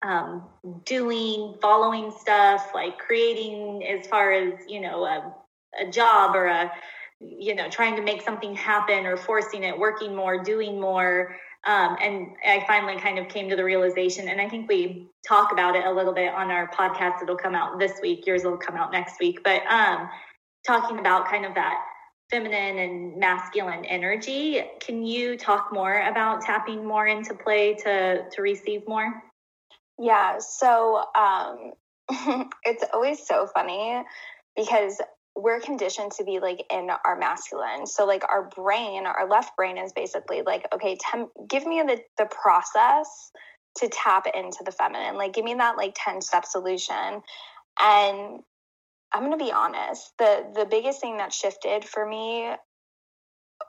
[0.05, 0.43] um,
[0.85, 5.35] doing, following stuff, like creating as far as, you know, a,
[5.81, 6.71] a job or a,
[7.19, 11.35] you know, trying to make something happen or forcing it, working more, doing more.
[11.65, 15.51] Um, and I finally kind of came to the realization, and I think we talk
[15.51, 17.23] about it a little bit on our podcast.
[17.23, 18.27] It'll come out this week.
[18.27, 19.39] Yours will come out next week.
[19.43, 20.07] But um,
[20.67, 21.83] talking about kind of that
[22.29, 24.63] feminine and masculine energy.
[24.79, 29.23] Can you talk more about tapping more into play to to receive more?
[29.99, 31.71] Yeah, so um,
[32.63, 34.03] it's always so funny
[34.55, 35.01] because
[35.35, 37.85] we're conditioned to be like in our masculine.
[37.87, 41.99] So like our brain, our left brain is basically like, okay, tem- give me the
[42.17, 43.31] the process
[43.77, 45.15] to tap into the feminine.
[45.17, 47.21] Like give me that like 10 step solution.
[47.81, 48.39] And
[49.13, 52.51] I'm going to be honest, the the biggest thing that shifted for me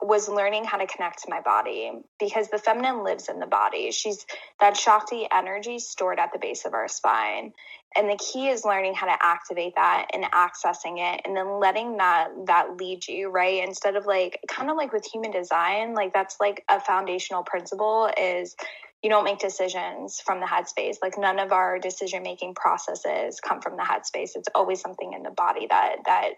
[0.03, 3.91] was learning how to connect to my body because the feminine lives in the body.
[3.91, 4.27] She's
[4.61, 7.53] that Shakti energy stored at the base of our spine.
[7.97, 11.97] And the key is learning how to activate that and accessing it and then letting
[11.97, 13.67] that that lead you, right?
[13.67, 18.11] Instead of like kind of like with human design, like that's like a foundational principle
[18.19, 18.55] is
[19.03, 20.97] you don't make decisions from the headspace.
[21.01, 24.31] Like none of our decision making processes come from the headspace.
[24.35, 26.31] It's always something in the body that that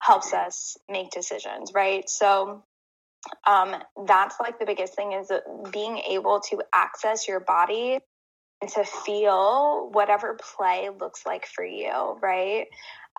[0.00, 2.08] helps us make decisions, right?
[2.08, 2.62] So
[3.46, 3.74] um,
[4.06, 5.30] that's like the biggest thing is
[5.72, 8.00] being able to access your body
[8.60, 12.66] and to feel whatever play looks like for you, right?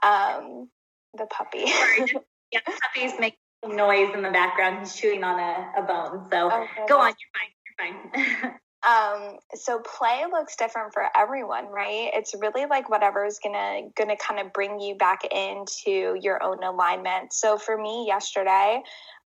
[0.03, 0.69] Um,
[1.17, 1.65] the puppy.
[2.51, 4.79] yeah, the puppy's making noise in the background.
[4.79, 6.27] He's chewing on a, a bone.
[6.31, 8.03] So oh, go on, you're fine.
[8.11, 8.59] You're fine.
[8.87, 12.09] um so play looks different for everyone right?
[12.13, 16.63] It's really like whatever is gonna gonna kind of bring you back into your own
[16.63, 17.33] alignment.
[17.33, 18.81] So for me yesterday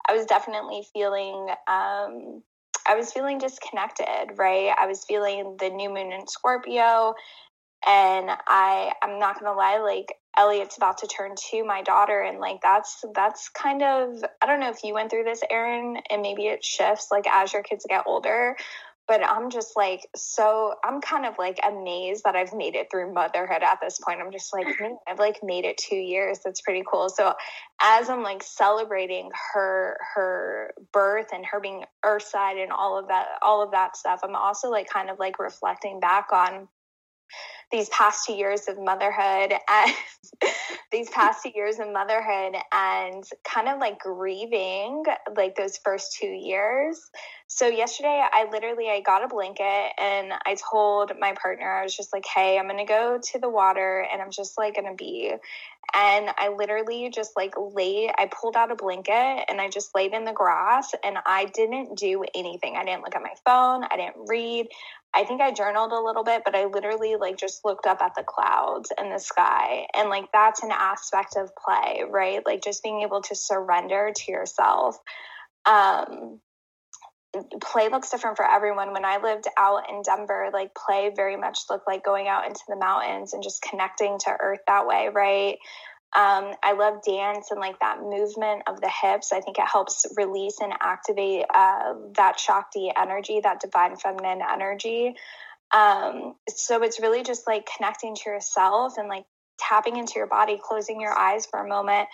[0.07, 2.43] i was definitely feeling um
[2.87, 4.73] i was feeling disconnected right?
[4.79, 7.15] I was feeling the new moon in scorpio
[7.85, 12.39] and i i'm not gonna lie like elliot's about to turn two my daughter and
[12.39, 16.21] like that's that's kind of i don't know if you went through this erin and
[16.21, 18.55] maybe it shifts like as your kids get older
[19.07, 23.13] but I'm just like so I'm kind of like amazed that I've made it through
[23.13, 24.19] motherhood at this point.
[24.21, 24.67] I'm just like
[25.07, 26.39] I've like made it 2 years.
[26.43, 27.09] That's pretty cool.
[27.09, 27.33] So
[27.81, 33.27] as I'm like celebrating her her birth and her being earthside and all of that
[33.41, 36.67] all of that stuff, I'm also like kind of like reflecting back on
[37.75, 39.93] these past two years of motherhood and
[40.93, 45.03] these past two years of motherhood and kind of like grieving
[45.35, 47.01] like those first two years.
[47.47, 51.95] So yesterday i literally i got a blanket and i told my partner i was
[51.95, 55.31] just like hey i'm gonna go to the water and i'm just like gonna be
[55.93, 60.13] and i literally just like laid i pulled out a blanket and i just laid
[60.13, 62.75] in the grass and i didn't do anything.
[62.77, 64.67] I didn't look at my phone i didn't read
[65.15, 68.15] I think I journaled a little bit, but I literally like just looked up at
[68.15, 69.87] the clouds and the sky.
[69.95, 72.45] And like that's an aspect of play, right?
[72.45, 74.97] Like just being able to surrender to yourself.
[75.65, 76.41] Um,
[77.61, 78.93] play looks different for everyone.
[78.93, 82.61] When I lived out in Denver, like play very much looked like going out into
[82.67, 85.57] the mountains and just connecting to earth that way, right?
[86.15, 89.33] Um, I love dance and like that movement of the hips.
[89.33, 95.15] I think it helps release and activate uh, that Shakti energy, that divine feminine energy.
[95.73, 99.25] Um, so it's really just like connecting to yourself and like
[99.59, 102.07] tapping into your body, closing your eyes for a moment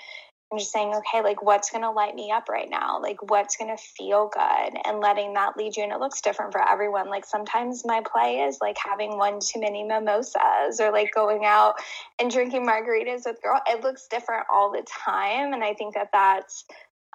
[0.52, 3.00] and just saying, okay, like what's going to light me up right now?
[3.02, 5.84] Like what's going to feel good and letting that lead you.
[5.84, 7.10] And it looks different for everyone.
[7.10, 11.76] Like sometimes my play is like having one too many mimosas or like going out
[12.20, 13.62] and drinking margaritas with girl.
[13.68, 15.54] It looks different all the time.
[15.54, 16.66] And I think that that's,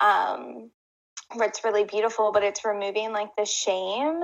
[0.00, 0.70] um,
[1.34, 4.22] what's really beautiful, but it's removing like the shame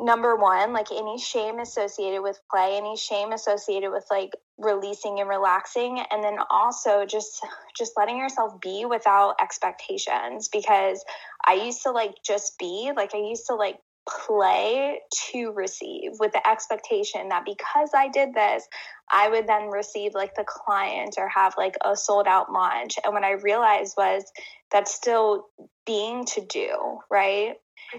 [0.00, 5.28] number one, like any shame associated with play, any shame associated with like releasing and
[5.28, 7.44] relaxing, and then also just
[7.76, 10.48] just letting yourself be without expectations.
[10.48, 11.04] Because
[11.46, 16.32] I used to like just be, like I used to like play to receive with
[16.32, 18.66] the expectation that because I did this,
[19.10, 22.96] I would then receive like the client or have like a sold out launch.
[23.02, 24.24] And what I realized was
[24.70, 25.46] that's still
[25.86, 27.54] being to do, right?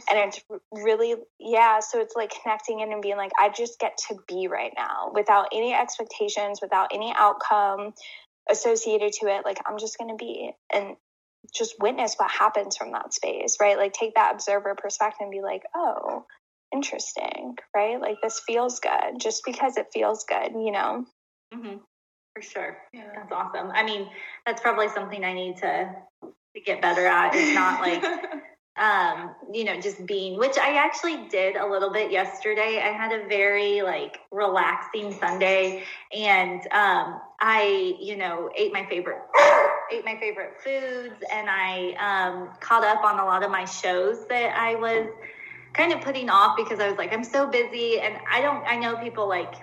[0.10, 3.98] And it's really yeah so it's like connecting in and being like i just get
[3.98, 7.94] to be right now without any expectations without any outcome
[8.50, 10.96] associated to it like i'm just going to be and
[11.54, 13.78] just witness what happens from that space right?
[13.78, 16.26] Like take that observer perspective and be like oh
[16.74, 18.00] interesting right?
[18.00, 21.06] Like this feels good just because it feels good you know?
[21.54, 21.78] Mm-hmm.
[22.36, 22.78] for sure.
[22.94, 23.04] Yeah.
[23.16, 23.72] that's awesome.
[23.74, 24.08] I mean
[24.46, 25.92] that's probably something i need to
[26.24, 28.04] to get better at it's not like
[28.78, 32.82] um, you know, just being, which I actually did a little bit yesterday.
[32.84, 39.22] I had a very like relaxing Sunday and um, I, you know, ate my favorite
[39.94, 44.28] ate my favorite foods and I um, caught up on a lot of my shows
[44.28, 45.08] that I was
[45.74, 48.76] kind of putting off because I was like, I'm so busy and I don't I
[48.76, 49.54] know people like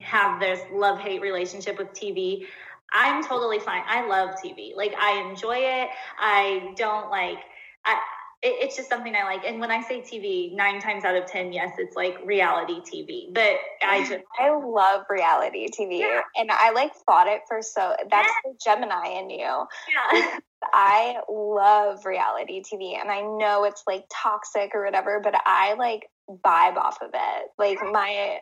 [0.00, 2.44] have this love hate relationship with TV.
[2.92, 3.82] I'm totally fine.
[3.86, 4.76] I love TV.
[4.76, 5.88] Like I enjoy it.
[6.18, 7.38] I don't like
[7.84, 7.98] I
[8.42, 9.44] it, it's just something I like.
[9.44, 13.32] And when I say TV, nine times out of ten, yes, it's like reality TV.
[13.32, 16.20] But I just I love reality TV, yeah.
[16.36, 18.52] and I like fought it for so that's yeah.
[18.52, 19.38] the Gemini in you.
[19.40, 20.38] Yeah.
[20.72, 26.08] I love reality TV, and I know it's like toxic or whatever, but I like
[26.28, 27.48] vibe off of it.
[27.58, 28.38] Like my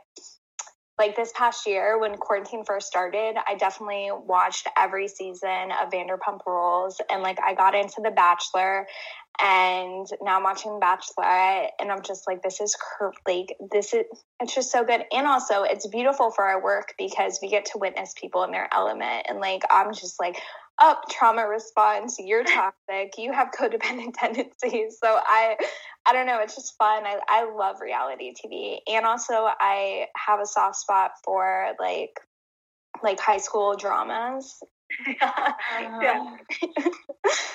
[0.99, 6.41] like this past year when quarantine first started, I definitely watched every season of Vanderpump
[6.47, 8.87] Rules and like I got into The Bachelor
[9.43, 12.77] and now I'm watching Bachelorette and I'm just like this is
[13.27, 14.05] like this is
[14.41, 15.03] it's just so good.
[15.13, 18.69] And also it's beautiful for our work because we get to witness people in their
[18.73, 19.27] element.
[19.29, 20.39] And like I'm just like
[20.79, 25.57] up trauma response you're toxic you have codependent tendencies so i
[26.07, 27.07] i don't know it's just fun.
[27.07, 32.21] I, I love reality tv and also i have a soft spot for like
[33.03, 34.63] like high school dramas.
[35.21, 35.53] Yeah.
[36.01, 36.37] yeah.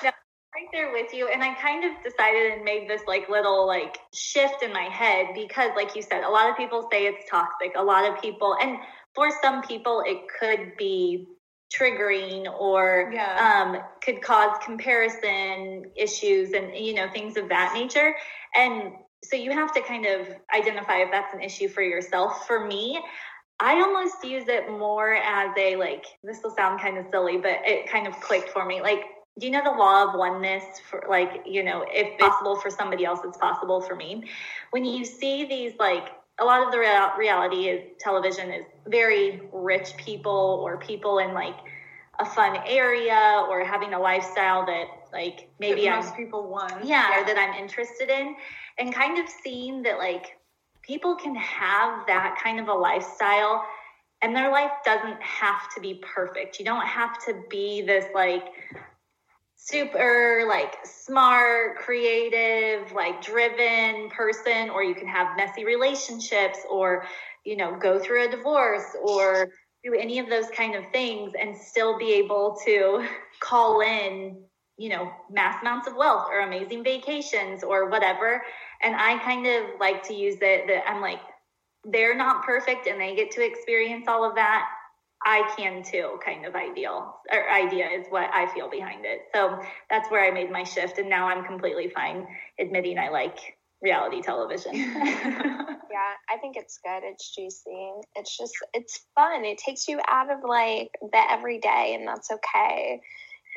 [0.03, 0.11] yeah
[0.55, 3.97] right there with you and i kind of decided and made this like little like
[4.13, 7.73] shift in my head because like you said a lot of people say it's toxic
[7.75, 8.77] a lot of people and
[9.15, 11.27] for some people it could be
[11.73, 13.63] triggering or yeah.
[13.63, 18.13] um, could cause comparison issues and you know things of that nature
[18.53, 18.91] and
[19.23, 23.01] so you have to kind of identify if that's an issue for yourself for me
[23.63, 27.59] I almost use it more as a like this will sound kind of silly, but
[27.63, 28.81] it kind of clicked for me.
[28.81, 29.01] Like
[29.41, 33.19] you know the law of oneness for like you know if possible for somebody else
[33.23, 34.23] it's possible for me.
[34.71, 39.41] When you see these like a lot of the real- reality is television is very
[39.51, 41.57] rich people or people in like
[42.19, 46.85] a fun area or having a lifestyle that like maybe that most I'm, people want.
[46.85, 47.21] Yeah, yeah.
[47.21, 48.35] or that i'm interested in
[48.77, 50.37] and kind of seeing that like
[50.81, 53.65] people can have that kind of a lifestyle
[54.21, 56.59] and their life doesn't have to be perfect.
[56.59, 58.43] You don't have to be this like
[59.63, 67.05] super like smart, creative, like driven person, or you can have messy relationships, or
[67.45, 69.49] you know, go through a divorce, or
[69.83, 73.05] do any of those kind of things and still be able to
[73.39, 74.43] call in,
[74.77, 78.41] you know, mass amounts of wealth or amazing vacations or whatever.
[78.83, 81.19] And I kind of like to use it that I'm like,
[81.83, 84.65] they're not perfect and they get to experience all of that
[85.23, 89.21] I can too kind of ideal or idea is what I feel behind it.
[89.33, 89.59] So
[89.89, 90.97] that's where I made my shift.
[90.97, 92.25] And now I'm completely fine
[92.59, 93.37] admitting I like
[93.81, 94.73] reality television.
[94.75, 97.01] yeah, I think it's good.
[97.03, 97.91] It's juicy.
[98.15, 99.45] It's just, it's fun.
[99.45, 103.01] It takes you out of like the everyday, and that's okay.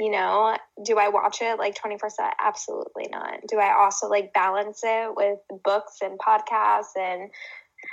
[0.01, 2.33] You know, do I watch it like 24 7?
[2.45, 3.41] Absolutely not.
[3.49, 7.31] Do I also like balance it with books and podcasts and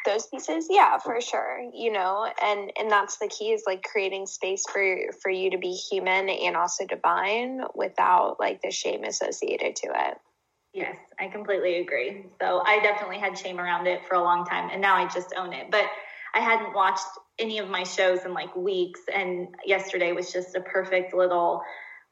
[0.05, 0.67] those pieces?
[0.69, 4.97] Yeah for sure you know and and that's the key is like creating space for
[5.21, 10.17] for you to be human and also divine without like the shame associated to it.
[10.73, 12.25] Yes i completely agree.
[12.41, 15.33] So i definitely had shame around it for a long time and now i just
[15.37, 15.71] own it.
[15.71, 15.85] But
[16.33, 17.03] i hadn't watched
[17.39, 21.61] any of my shows in like weeks and yesterday was just a perfect little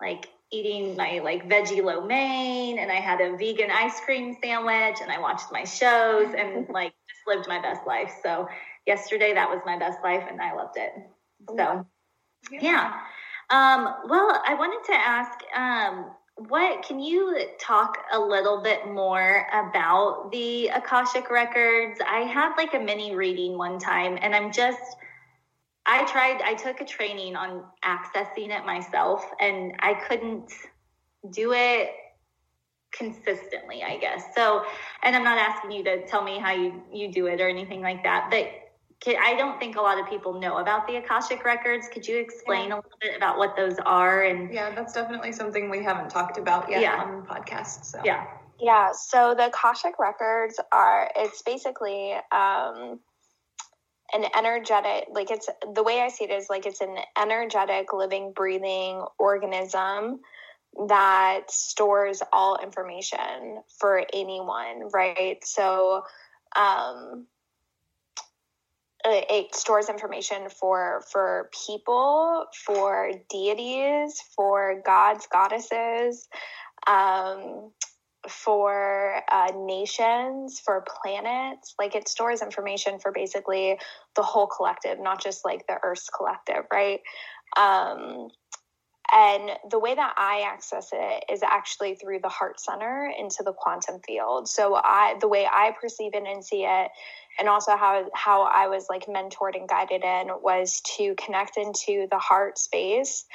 [0.01, 4.97] like eating my like veggie lo mein and I had a vegan ice cream sandwich
[5.01, 8.11] and I watched my shows and like just lived my best life.
[8.23, 8.47] So
[8.85, 10.93] yesterday that was my best life and I loved it.
[11.55, 11.85] So
[12.51, 12.93] yeah.
[13.49, 16.11] Um, well, I wanted to ask, um,
[16.47, 21.99] what can you talk a little bit more about the Akashic records?
[22.07, 24.95] I had like a mini reading one time and I'm just
[25.89, 30.51] I tried, I took a training on accessing it myself and I couldn't
[31.31, 31.89] do it
[32.91, 34.23] consistently, I guess.
[34.35, 34.63] So,
[35.03, 37.81] and I'm not asking you to tell me how you, you do it or anything
[37.81, 38.51] like that, but
[39.07, 41.87] I don't think a lot of people know about the Akashic records.
[41.87, 42.75] Could you explain yeah.
[42.75, 44.25] a little bit about what those are?
[44.25, 47.01] And yeah, that's definitely something we haven't talked about yet yeah.
[47.01, 47.85] on the podcast.
[47.85, 48.27] So yeah,
[48.59, 48.91] yeah.
[48.91, 52.99] So the Akashic records are it's basically um,
[54.13, 58.31] an energetic like it's the way i see it is like it's an energetic living
[58.33, 60.19] breathing organism
[60.87, 65.43] that stores all information for anyone right?
[65.43, 66.03] So
[66.55, 67.25] um
[69.05, 76.27] it stores information for for people for deities for gods goddesses
[76.85, 77.71] um
[78.27, 81.75] for uh, nations, for planets.
[81.79, 83.79] Like it stores information for basically
[84.15, 86.99] the whole collective, not just like the Earth's collective, right?
[87.57, 88.29] Um,
[89.11, 93.53] and the way that I access it is actually through the heart center into the
[93.53, 94.47] quantum field.
[94.47, 96.91] So I, the way I perceive it and see it,
[97.39, 102.07] and also how how I was like mentored and guided in was to connect into
[102.11, 103.25] the heart space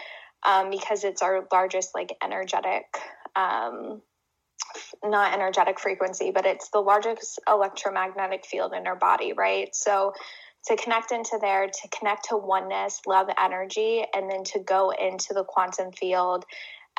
[0.46, 2.84] um, because it's our largest like energetic
[3.34, 4.00] um,
[5.02, 9.74] not energetic frequency, but it's the largest electromagnetic field in our body, right?
[9.74, 10.12] So
[10.66, 15.34] to connect into there, to connect to oneness, love energy, and then to go into
[15.34, 16.44] the quantum field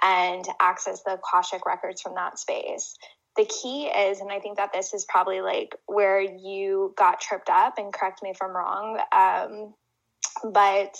[0.03, 2.95] and access the Akashic records from that space.
[3.37, 7.49] The key is, and I think that this is probably like where you got tripped
[7.49, 9.73] up, and correct me if I'm wrong, um,
[10.53, 10.95] but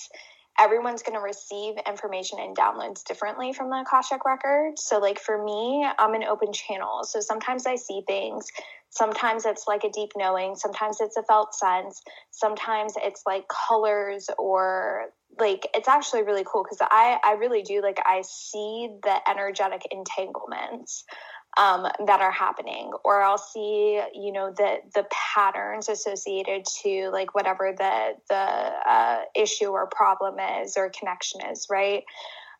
[0.59, 4.79] everyone's going to receive information and downloads differently from the Akashic record.
[4.79, 7.03] So, like for me, I'm an open channel.
[7.03, 8.47] So sometimes I see things.
[8.89, 10.55] Sometimes it's like a deep knowing.
[10.55, 12.01] Sometimes it's a felt sense.
[12.31, 17.81] Sometimes it's like colors or like it's actually really cool because I I really do
[17.81, 21.03] like I see the energetic entanglements
[21.57, 27.33] um, that are happening, or I'll see you know the the patterns associated to like
[27.33, 32.03] whatever the the uh, issue or problem is or connection is, right?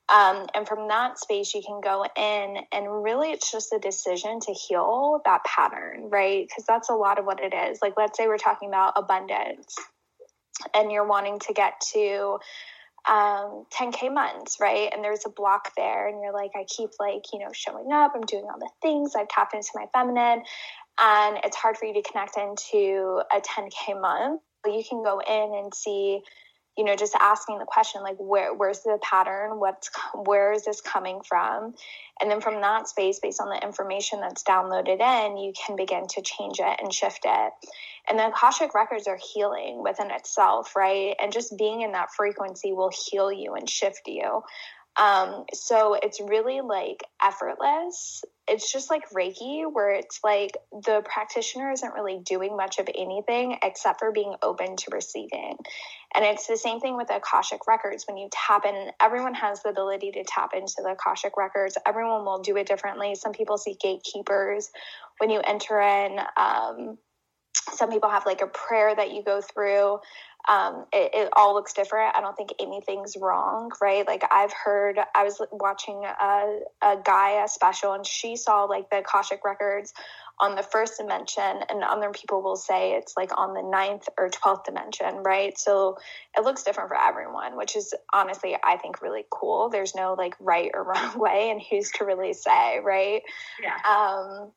[0.08, 4.40] Um, and from that space, you can go in and really it's just a decision
[4.42, 6.48] to heal that pattern, right?
[6.48, 7.80] Because that's a lot of what it is.
[7.82, 9.76] Like, let's say we're talking about abundance
[10.76, 12.38] and you're wanting to get to
[13.08, 14.90] um, 10k months, right?
[14.94, 18.14] And there's a block there, and you're like, I keep like, you know, showing up,
[18.16, 20.44] I'm doing all the things, I've tapped into my feminine,
[21.00, 24.42] and it's hard for you to connect into a 10k month.
[24.66, 26.22] You can go in and see
[26.78, 29.60] you know just asking the question like where where's the pattern?
[29.60, 31.74] What's where is this coming from?
[32.22, 36.08] And then from that space based on the information that's downloaded in you can begin
[36.08, 37.54] to change it and shift it.
[38.10, 41.16] And the akashic records are healing within itself right?
[41.20, 44.44] And just being in that frequency will heal you and shift you.
[44.98, 48.24] Um, so it's really like effortless.
[48.48, 53.58] It's just like Reiki, where it's like the practitioner isn't really doing much of anything
[53.64, 55.58] except for being open to receiving.
[56.16, 58.06] And it's the same thing with Akashic records.
[58.08, 61.78] When you tap in, everyone has the ability to tap into the Akashic records.
[61.88, 63.16] Everyone will do it differently.
[63.16, 64.70] Some people see gatekeepers
[65.18, 66.20] when you enter in.
[66.38, 66.98] Um,
[67.74, 70.00] some people have like a prayer that you go through
[70.48, 72.16] um, it, it, all looks different.
[72.16, 74.06] I don't think anything's wrong, right?
[74.06, 79.00] Like I've heard, I was watching a, a Gaia special and she saw like the
[79.00, 79.94] Akashic records
[80.40, 84.30] on the first dimension and other people will say it's like on the ninth or
[84.30, 85.58] 12th dimension, right?
[85.58, 85.98] So
[86.38, 89.70] it looks different for everyone, which is honestly, I think really cool.
[89.70, 93.22] There's no like right or wrong way and who's to really say, right?
[93.62, 93.78] Yeah.
[93.90, 94.52] Um,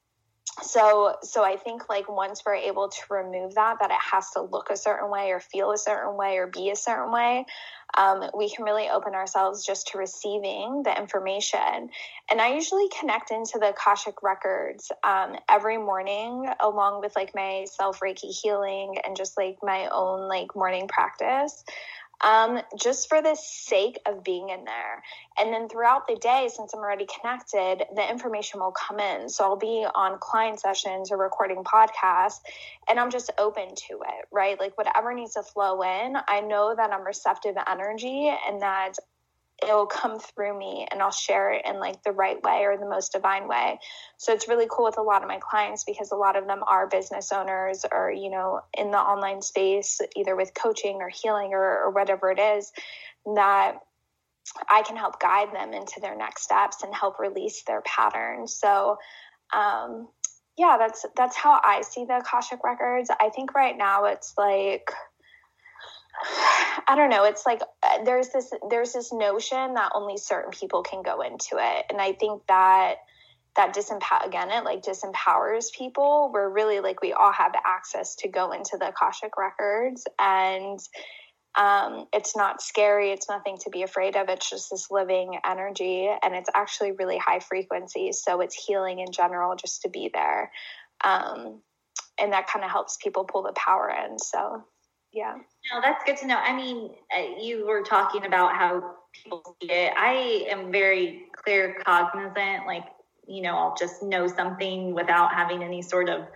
[0.63, 4.41] so so i think like once we're able to remove that that it has to
[4.41, 7.45] look a certain way or feel a certain way or be a certain way
[7.97, 11.89] um, we can really open ourselves just to receiving the information.
[12.31, 17.65] And i usually connect into the akashic records um, every morning along with like my
[17.71, 21.65] self reiki healing and just like my own like morning practice
[22.25, 25.03] um, just for the sake of being in there.
[25.39, 29.29] And then throughout the day, since I'm already connected, the information will come in.
[29.29, 32.41] So I'll be on client sessions or recording podcasts,
[32.89, 34.59] and I'm just open to it, right?
[34.59, 38.95] Like whatever needs to flow in, I know that I'm receptive energy and that
[39.63, 42.89] it'll come through me and I'll share it in like the right way or the
[42.89, 43.79] most divine way.
[44.17, 46.63] So it's really cool with a lot of my clients because a lot of them
[46.67, 51.51] are business owners or, you know, in the online space, either with coaching or healing
[51.53, 52.73] or, or whatever it is,
[53.35, 53.79] that
[54.71, 58.55] I can help guide them into their next steps and help release their patterns.
[58.55, 58.99] So,
[59.53, 60.09] um,
[60.57, 63.11] yeah, that's that's how I see the Akashic records.
[63.21, 64.91] I think right now it's like
[66.89, 67.25] I don't know.
[67.25, 71.57] It's like uh, there's this there's this notion that only certain people can go into
[71.59, 72.97] it, and I think that
[73.57, 76.31] that disempower again it like disempowers people.
[76.33, 80.79] We're really like we all have access to go into the akashic records, and
[81.57, 83.11] um, it's not scary.
[83.11, 84.29] It's nothing to be afraid of.
[84.29, 88.13] It's just this living energy, and it's actually really high frequency.
[88.13, 90.51] So it's healing in general just to be there,
[91.05, 91.61] um,
[92.19, 94.19] and that kind of helps people pull the power in.
[94.19, 94.65] So
[95.13, 95.35] yeah.
[95.73, 96.37] No, that's good to know.
[96.39, 99.93] I mean, uh, you were talking about how people see it.
[99.97, 102.85] I am very claircognizant, like,
[103.27, 106.27] you know, I'll just know something without having any sort of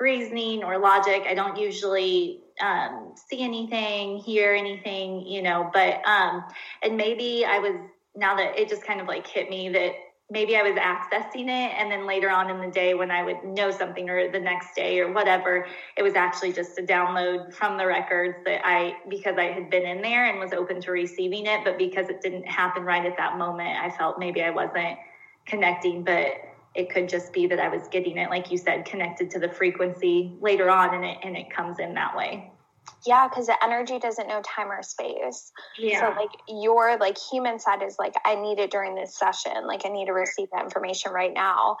[0.00, 1.24] reasoning or logic.
[1.28, 6.44] I don't usually um, see anything, hear anything, you know, but, um,
[6.82, 7.76] and maybe I was,
[8.16, 9.92] now that it just kind of like hit me that
[10.34, 11.72] maybe I was accessing it.
[11.78, 14.74] And then later on in the day, when I would know something or the next
[14.74, 15.66] day or whatever,
[15.96, 19.86] it was actually just a download from the records that I, because I had been
[19.86, 21.60] in there and was open to receiving it.
[21.64, 24.98] But because it didn't happen right at that moment, I felt maybe I wasn't
[25.46, 26.02] connecting.
[26.02, 26.32] But
[26.74, 29.48] it could just be that I was getting it, like you said, connected to the
[29.48, 32.50] frequency later on and it, and it comes in that way.
[33.06, 35.52] Yeah, because the energy doesn't know time or space.
[35.78, 36.00] Yeah.
[36.00, 39.66] So like your like human side is like, I need it during this session.
[39.66, 41.76] Like I need to receive that information right now.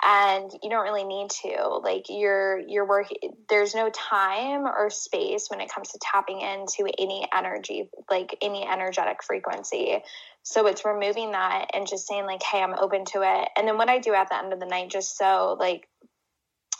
[0.00, 1.80] And you don't really need to.
[1.82, 3.08] Like your your work
[3.48, 8.64] there's no time or space when it comes to tapping into any energy, like any
[8.64, 9.98] energetic frequency.
[10.44, 13.48] So it's removing that and just saying like, hey, I'm open to it.
[13.56, 15.88] And then what I do at the end of the night, just so like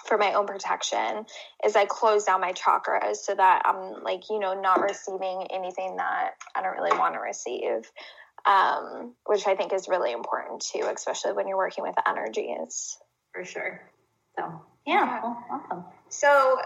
[0.09, 1.27] for my own protection
[1.65, 5.97] is I close down my chakras so that I'm like, you know, not receiving anything
[5.97, 7.91] that I don't really want to receive.
[8.47, 12.97] Um, which I think is really important too, especially when you're working with energies.
[13.33, 13.83] For sure.
[14.39, 15.85] So yeah, well, awesome.
[16.09, 16.57] So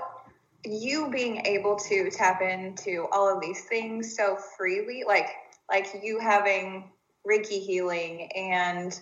[0.65, 5.29] you being able to tap into all of these things so freely, like
[5.69, 6.91] like you having
[7.29, 8.99] Reiki healing and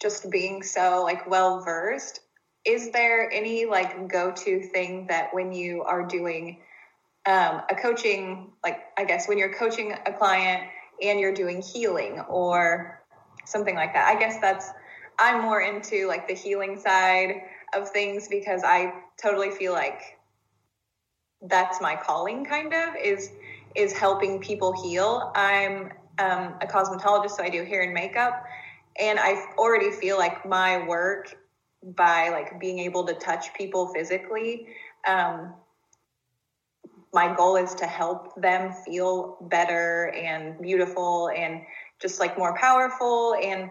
[0.00, 2.20] just being so like well versed,
[2.64, 6.58] is there any like go to thing that when you are doing
[7.26, 10.64] um, a coaching, like I guess when you're coaching a client
[11.02, 13.02] and you're doing healing or
[13.44, 14.14] something like that?
[14.14, 14.70] I guess that's
[15.18, 17.42] I'm more into like the healing side
[17.74, 18.92] of things because I
[19.22, 20.18] totally feel like
[21.42, 23.30] that's my calling kind of is
[23.74, 25.32] is helping people heal.
[25.34, 28.44] I'm um, a cosmetologist, so I do hair and makeup,
[28.98, 31.34] and I already feel like my work
[31.82, 34.66] by like being able to touch people physically.
[35.08, 35.54] Um,
[37.12, 41.62] my goal is to help them feel better and beautiful and
[42.00, 43.70] just like more powerful and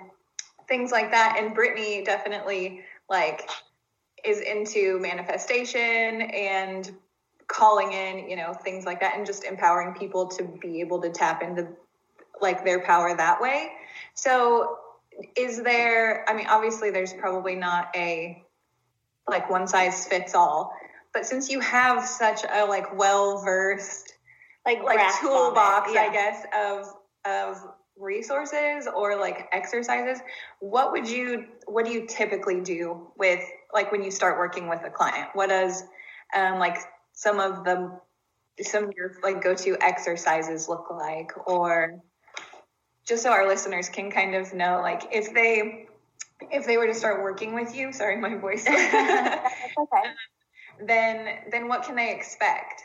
[0.68, 1.38] things like that.
[1.40, 3.50] And Brittany definitely like
[4.26, 6.92] is into manifestation and
[7.48, 11.10] calling in, you know, things like that, and just empowering people to be able to
[11.10, 11.68] tap into
[12.42, 13.70] like their power that way.
[14.14, 14.79] So,
[15.36, 18.44] is there, I mean, obviously, there's probably not a
[19.28, 20.74] like one size fits all,
[21.14, 24.14] but since you have such a like well versed,
[24.66, 26.02] like like toolbox, yeah.
[26.02, 26.94] I guess, of
[27.26, 27.58] of
[28.00, 30.20] resources or like exercises
[30.60, 33.42] what would you what do you typically do with
[33.74, 35.84] like when you start working with a client what does
[36.36, 36.78] um, like
[37.12, 38.00] some of the
[38.62, 42.02] some of your like go-to exercises look like or
[43.10, 45.88] just so our listeners can kind of know like if they
[46.52, 48.66] if they were to start working with you sorry my voice.
[49.80, 50.10] Okay.
[50.86, 52.84] then then what can they expect?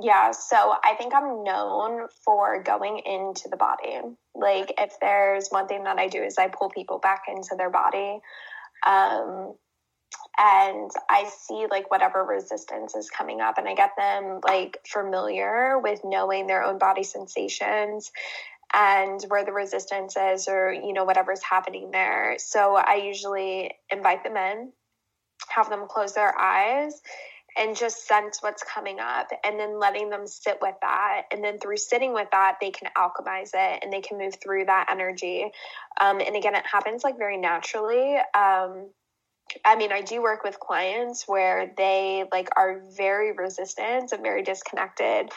[0.00, 3.98] Yeah so i think i'm known for going into the body.
[4.34, 7.70] Like if there's one thing that i do is i pull people back into their
[7.70, 8.20] body
[8.86, 9.54] um
[10.40, 15.78] and I see like whatever resistance is coming up and I get them like familiar
[15.78, 18.12] with knowing their own body sensations
[18.74, 22.36] and where the resistance is or you know whatever's happening there.
[22.38, 24.72] So I usually invite them in,
[25.48, 27.00] have them close their eyes
[27.56, 31.22] and just sense what's coming up and then letting them sit with that.
[31.32, 34.66] And then through sitting with that they can alchemize it and they can move through
[34.66, 35.50] that energy.
[36.00, 38.16] Um, and again it happens like very naturally.
[38.34, 38.90] Um,
[39.64, 44.42] I mean, I do work with clients where they like are very resistant and very
[44.42, 45.30] disconnected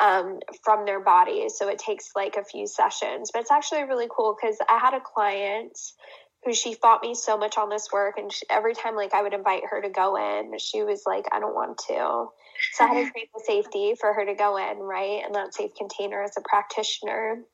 [0.00, 1.54] um, from their bodies.
[1.56, 4.94] So it takes like a few sessions, but it's actually really cool because I had
[4.94, 5.78] a client
[6.44, 9.22] who she fought me so much on this work, and she, every time like I
[9.22, 12.28] would invite her to go in, she was like, "I don't want to."
[12.72, 15.54] So I had to create the safety for her to go in, right, and that
[15.54, 17.44] safe container as a practitioner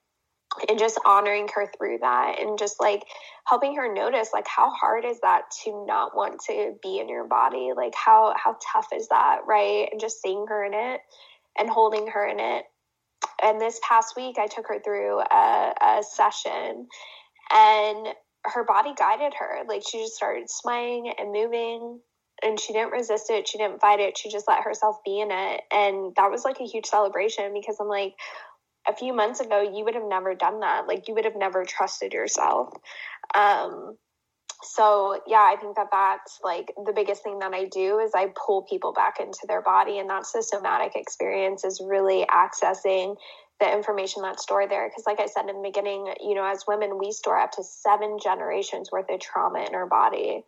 [0.68, 3.04] and just honoring her through that and just like
[3.46, 7.26] helping her notice like how hard is that to not want to be in your
[7.26, 11.00] body like how how tough is that right and just seeing her in it
[11.58, 12.64] and holding her in it.
[13.42, 16.88] And this past week i took her through a, a session
[17.52, 18.08] and
[18.44, 19.64] her body guided her.
[19.68, 22.00] Like she just started swaying and moving
[22.42, 23.48] and she didn't resist it.
[23.48, 24.18] She didn't fight it.
[24.18, 25.62] She just let herself be in it.
[25.72, 28.14] And that was like a huge celebration because i'm like
[28.88, 30.86] a few months ago, you would have never done that.
[30.86, 32.72] Like you would have never trusted yourself.
[33.34, 33.96] Um,
[34.62, 38.32] so yeah, I think that that's like the biggest thing that I do is I
[38.34, 43.16] pull people back into their body, and that's the somatic experience is really accessing
[43.60, 44.88] the information that's stored there.
[44.88, 47.62] Because like I said in the beginning, you know, as women, we store up to
[47.62, 50.42] seven generations worth of trauma in our body.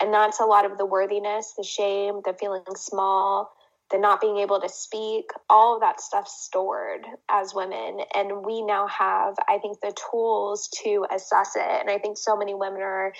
[0.00, 3.50] And that's a lot of the worthiness, the shame, the feeling small,
[3.90, 8.00] the not being able to speak, all of that stuff stored as women.
[8.14, 11.80] And we now have, I think, the tools to assess it.
[11.80, 13.12] And I think so many women are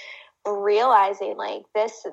[0.46, 2.06] realizing like this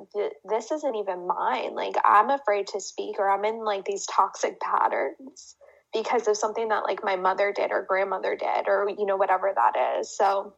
[0.46, 4.60] this isn't even mine like i'm afraid to speak or i'm in like these toxic
[4.60, 5.56] patterns
[5.94, 9.52] because of something that like my mother did or grandmother did or you know whatever
[9.56, 10.54] that is so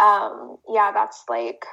[0.00, 1.64] um yeah that's like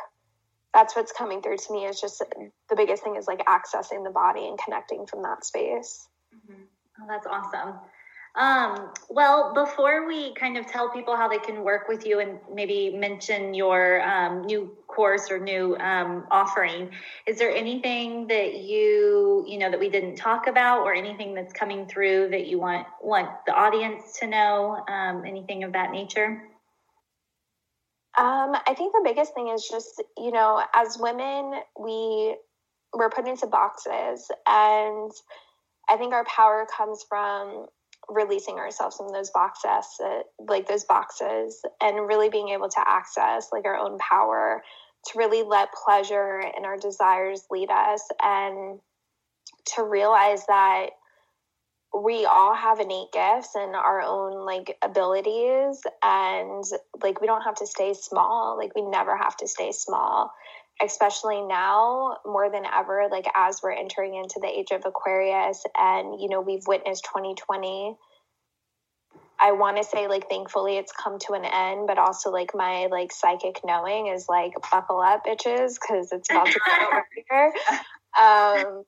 [0.76, 2.22] that's what's coming through to me is just
[2.70, 6.08] the biggest thing is like accessing the body and connecting from that space.
[6.36, 6.64] Mm-hmm.
[7.02, 7.80] Oh, that's awesome.
[8.36, 12.40] Um, well, before we kind of tell people how they can work with you and
[12.54, 16.90] maybe mention your um, new course or new um, offering,
[17.28, 21.54] is there anything that you you know that we didn't talk about, or anything that's
[21.54, 24.84] coming through that you want want the audience to know?
[24.88, 26.42] Um, anything of that nature?
[28.18, 32.38] Um, I think the biggest thing is just, you know, as women, we
[32.94, 35.12] we're put into boxes and
[35.90, 37.68] I think our power comes from
[38.10, 40.00] releasing ourselves from those boxes,
[40.48, 44.64] like those boxes, and really being able to access like our own power
[45.08, 48.80] to really let pleasure and our desires lead us and
[49.76, 50.88] to realize that
[52.04, 56.64] we all have innate gifts and our own like abilities and
[57.02, 58.58] like we don't have to stay small.
[58.58, 60.34] Like we never have to stay small
[60.82, 66.20] especially now more than ever like as we're entering into the age of aquarius and
[66.20, 67.96] you know we've witnessed 2020
[69.40, 72.88] i want to say like thankfully it's come to an end but also like my
[72.88, 77.54] like psychic knowing is like buckle up bitches because it's about to get over here.
[78.20, 78.84] Um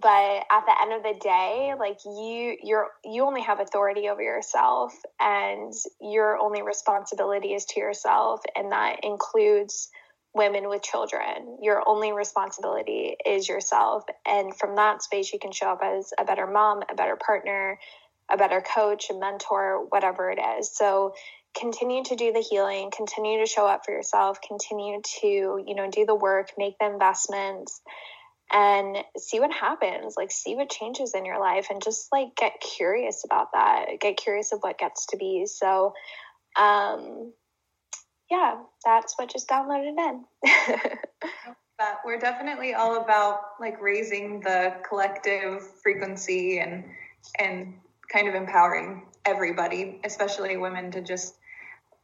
[0.00, 4.22] but at the end of the day like you you're you only have authority over
[4.22, 9.90] yourself and your only responsibility is to yourself and that includes
[10.36, 11.58] women with children.
[11.62, 16.24] Your only responsibility is yourself and from that space you can show up as a
[16.24, 17.78] better mom a better partner
[18.34, 20.74] a better coach a mentor whatever it is.
[20.74, 21.14] So
[21.56, 25.88] continue to do the healing continue to show up for yourself continue to you know
[25.88, 27.80] do the work make the investments
[28.52, 32.60] and see what happens like see what changes in your life and just like get
[32.60, 35.46] curious about that get curious of what gets to be.
[35.46, 35.94] So
[36.56, 37.32] um
[38.30, 40.24] yeah that's what just downloaded in.
[41.76, 46.84] That we're definitely all about like raising the collective frequency and
[47.40, 47.74] and
[48.14, 51.34] kind of empowering everybody especially women to just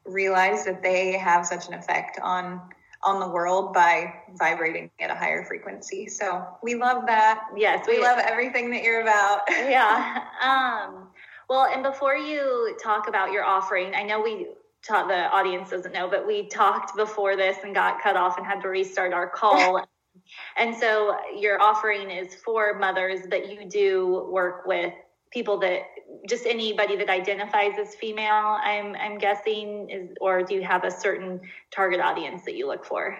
[0.04, 2.60] realize that they have such an effect on
[3.02, 6.06] on the world by vibrating at a higher frequency.
[6.06, 7.46] So we love that.
[7.56, 9.40] Yes, we, we love everything that you're about.
[9.48, 10.24] yeah.
[10.42, 11.08] Um,
[11.48, 14.48] well, and before you talk about your offering, I know we
[14.86, 18.46] taught the audience doesn't know, but we talked before this and got cut off and
[18.46, 19.82] had to restart our call.
[20.58, 24.92] and so your offering is for mothers, but you do work with
[25.32, 25.82] people that
[26.28, 30.90] just anybody that identifies as female i'm i'm guessing is or do you have a
[30.90, 33.16] certain target audience that you look for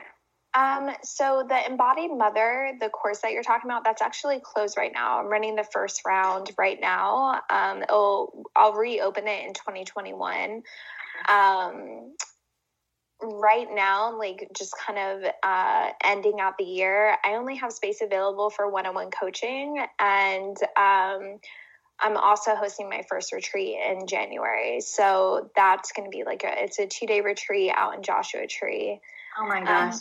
[0.53, 4.91] um, so the embodied mother, the course that you're talking about, that's actually closed right
[4.93, 5.21] now.
[5.21, 7.41] I'm running the first round right now.
[7.49, 10.63] Um, I'll reopen it in 2021.
[11.29, 12.15] Um,
[13.23, 18.01] right now, like just kind of uh, ending out the year, I only have space
[18.01, 21.39] available for one-on-one coaching, and um,
[22.01, 24.81] I'm also hosting my first retreat in January.
[24.81, 28.47] So that's going to be like a, it's a two day retreat out in Joshua
[28.47, 29.01] Tree.
[29.39, 29.95] Oh my um, gosh.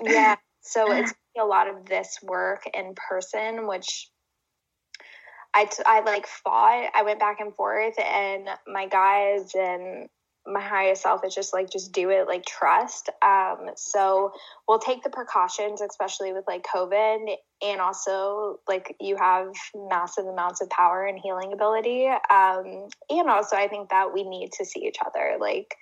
[0.00, 0.36] Um, yeah.
[0.64, 4.08] So it's a lot of this work in person, which
[5.52, 6.88] I, t- I like fought.
[6.94, 10.08] I went back and forth and my guys and
[10.46, 13.08] my highest self is just like just do it like trust.
[13.22, 14.32] Um so
[14.66, 20.60] we'll take the precautions especially with like covid and also like you have massive amounts
[20.60, 22.08] of power and healing ability.
[22.08, 25.36] Um and also i think that we need to see each other.
[25.40, 25.74] Like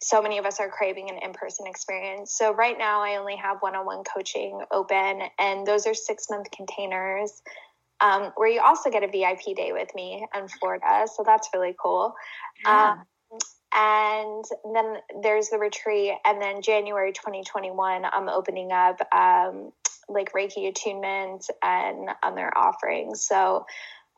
[0.00, 2.32] so many of us are craving an in-person experience.
[2.36, 7.42] So right now i only have one-on-one coaching open and those are six month containers
[8.00, 11.06] um, where you also get a vip day with me in florida.
[11.12, 12.14] So that's really cool.
[12.64, 12.92] Yeah.
[12.92, 13.02] um,
[13.74, 16.14] and then there's the retreat.
[16.24, 19.72] And then january 2021 i'm opening up um,
[20.08, 23.26] like reiki attunement and other offerings.
[23.26, 23.66] So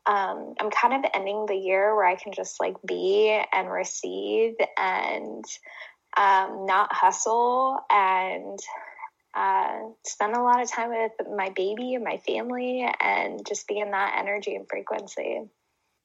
[0.05, 4.53] um, i'm kind of ending the year where i can just like be and receive
[4.77, 5.45] and
[6.17, 8.59] um, not hustle and
[9.33, 13.79] uh, spend a lot of time with my baby and my family and just be
[13.79, 15.39] in that energy and frequency.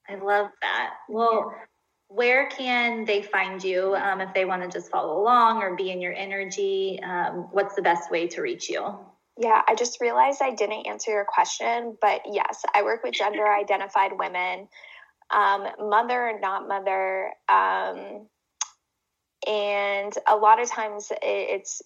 [0.09, 0.91] I love that.
[1.09, 1.63] Well yeah
[2.09, 5.91] where can they find you um, if they want to just follow along or be
[5.91, 7.01] in your energy?
[7.03, 8.97] Um, what's the best way to reach you?
[9.39, 13.47] Yeah, I just realized I didn't answer your question, but yes, I work with gender
[13.47, 14.69] identified women,
[15.31, 17.33] um, mother or not mother.
[17.49, 18.29] Um,
[19.47, 21.83] and a lot of times it's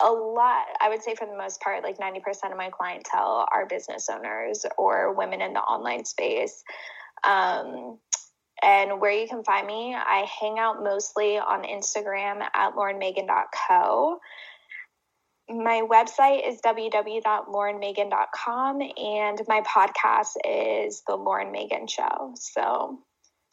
[0.00, 3.66] a lot, I would say for the most part, like 90% of my clientele are
[3.66, 6.62] business owners or women in the online space.
[7.24, 7.98] Um,
[8.62, 14.18] and where you can find me, I hang out mostly on Instagram at laurenmegan.co.
[15.48, 22.32] My website is www.laurenmegan.com and my podcast is The Lauren Megan Show.
[22.36, 23.00] So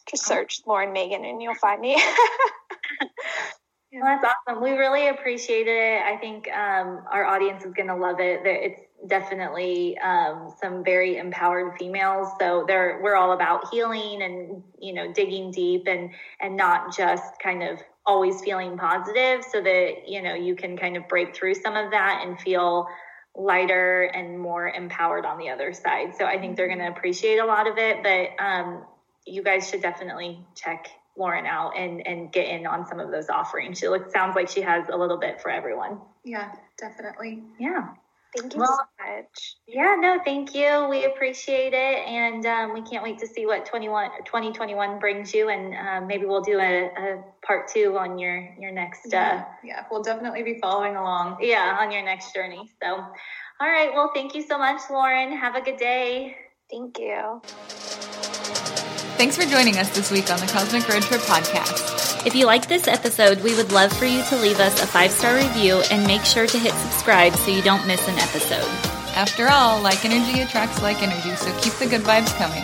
[0.10, 2.02] just search Lauren Megan and you'll find me.
[3.94, 4.64] Well, that's awesome.
[4.64, 6.02] We really appreciate it.
[6.02, 8.40] I think um, our audience is going to love it.
[8.46, 12.28] It's definitely um, some very empowered females.
[12.40, 17.40] So they're we're all about healing and you know digging deep and and not just
[17.42, 21.56] kind of always feeling positive, so that you know you can kind of break through
[21.56, 22.88] some of that and feel
[23.36, 26.14] lighter and more empowered on the other side.
[26.18, 28.04] So I think they're going to appreciate a lot of it.
[28.04, 28.84] But um,
[29.26, 30.88] you guys should definitely check
[31.18, 33.80] Lauren out and and get in on some of those offerings.
[33.80, 36.00] She looks sounds like she has a little bit for everyone.
[36.24, 37.44] Yeah, definitely.
[37.60, 37.90] Yeah.
[38.38, 39.56] Thank you well, so much.
[39.68, 40.88] Yeah, no, thank you.
[40.90, 42.08] We appreciate it.
[42.08, 45.50] And um, we can't wait to see what 21, 2021 brings you.
[45.50, 49.14] And uh, maybe we'll do a, a, part two on your, your next.
[49.14, 51.38] Uh, yeah, we'll definitely be following along.
[51.42, 52.70] Yeah, on your next journey.
[52.82, 53.92] So, all right.
[53.94, 55.38] Well, thank you so much, Lauren.
[55.38, 56.36] Have a good day.
[56.70, 57.42] Thank you.
[59.22, 62.26] Thanks for joining us this week on the Cosmic Road Trip podcast.
[62.26, 65.12] If you like this episode, we would love for you to leave us a five
[65.12, 68.66] star review and make sure to hit subscribe so you don't miss an episode.
[69.16, 72.64] After all, like energy attracts like energy, so keep the good vibes coming.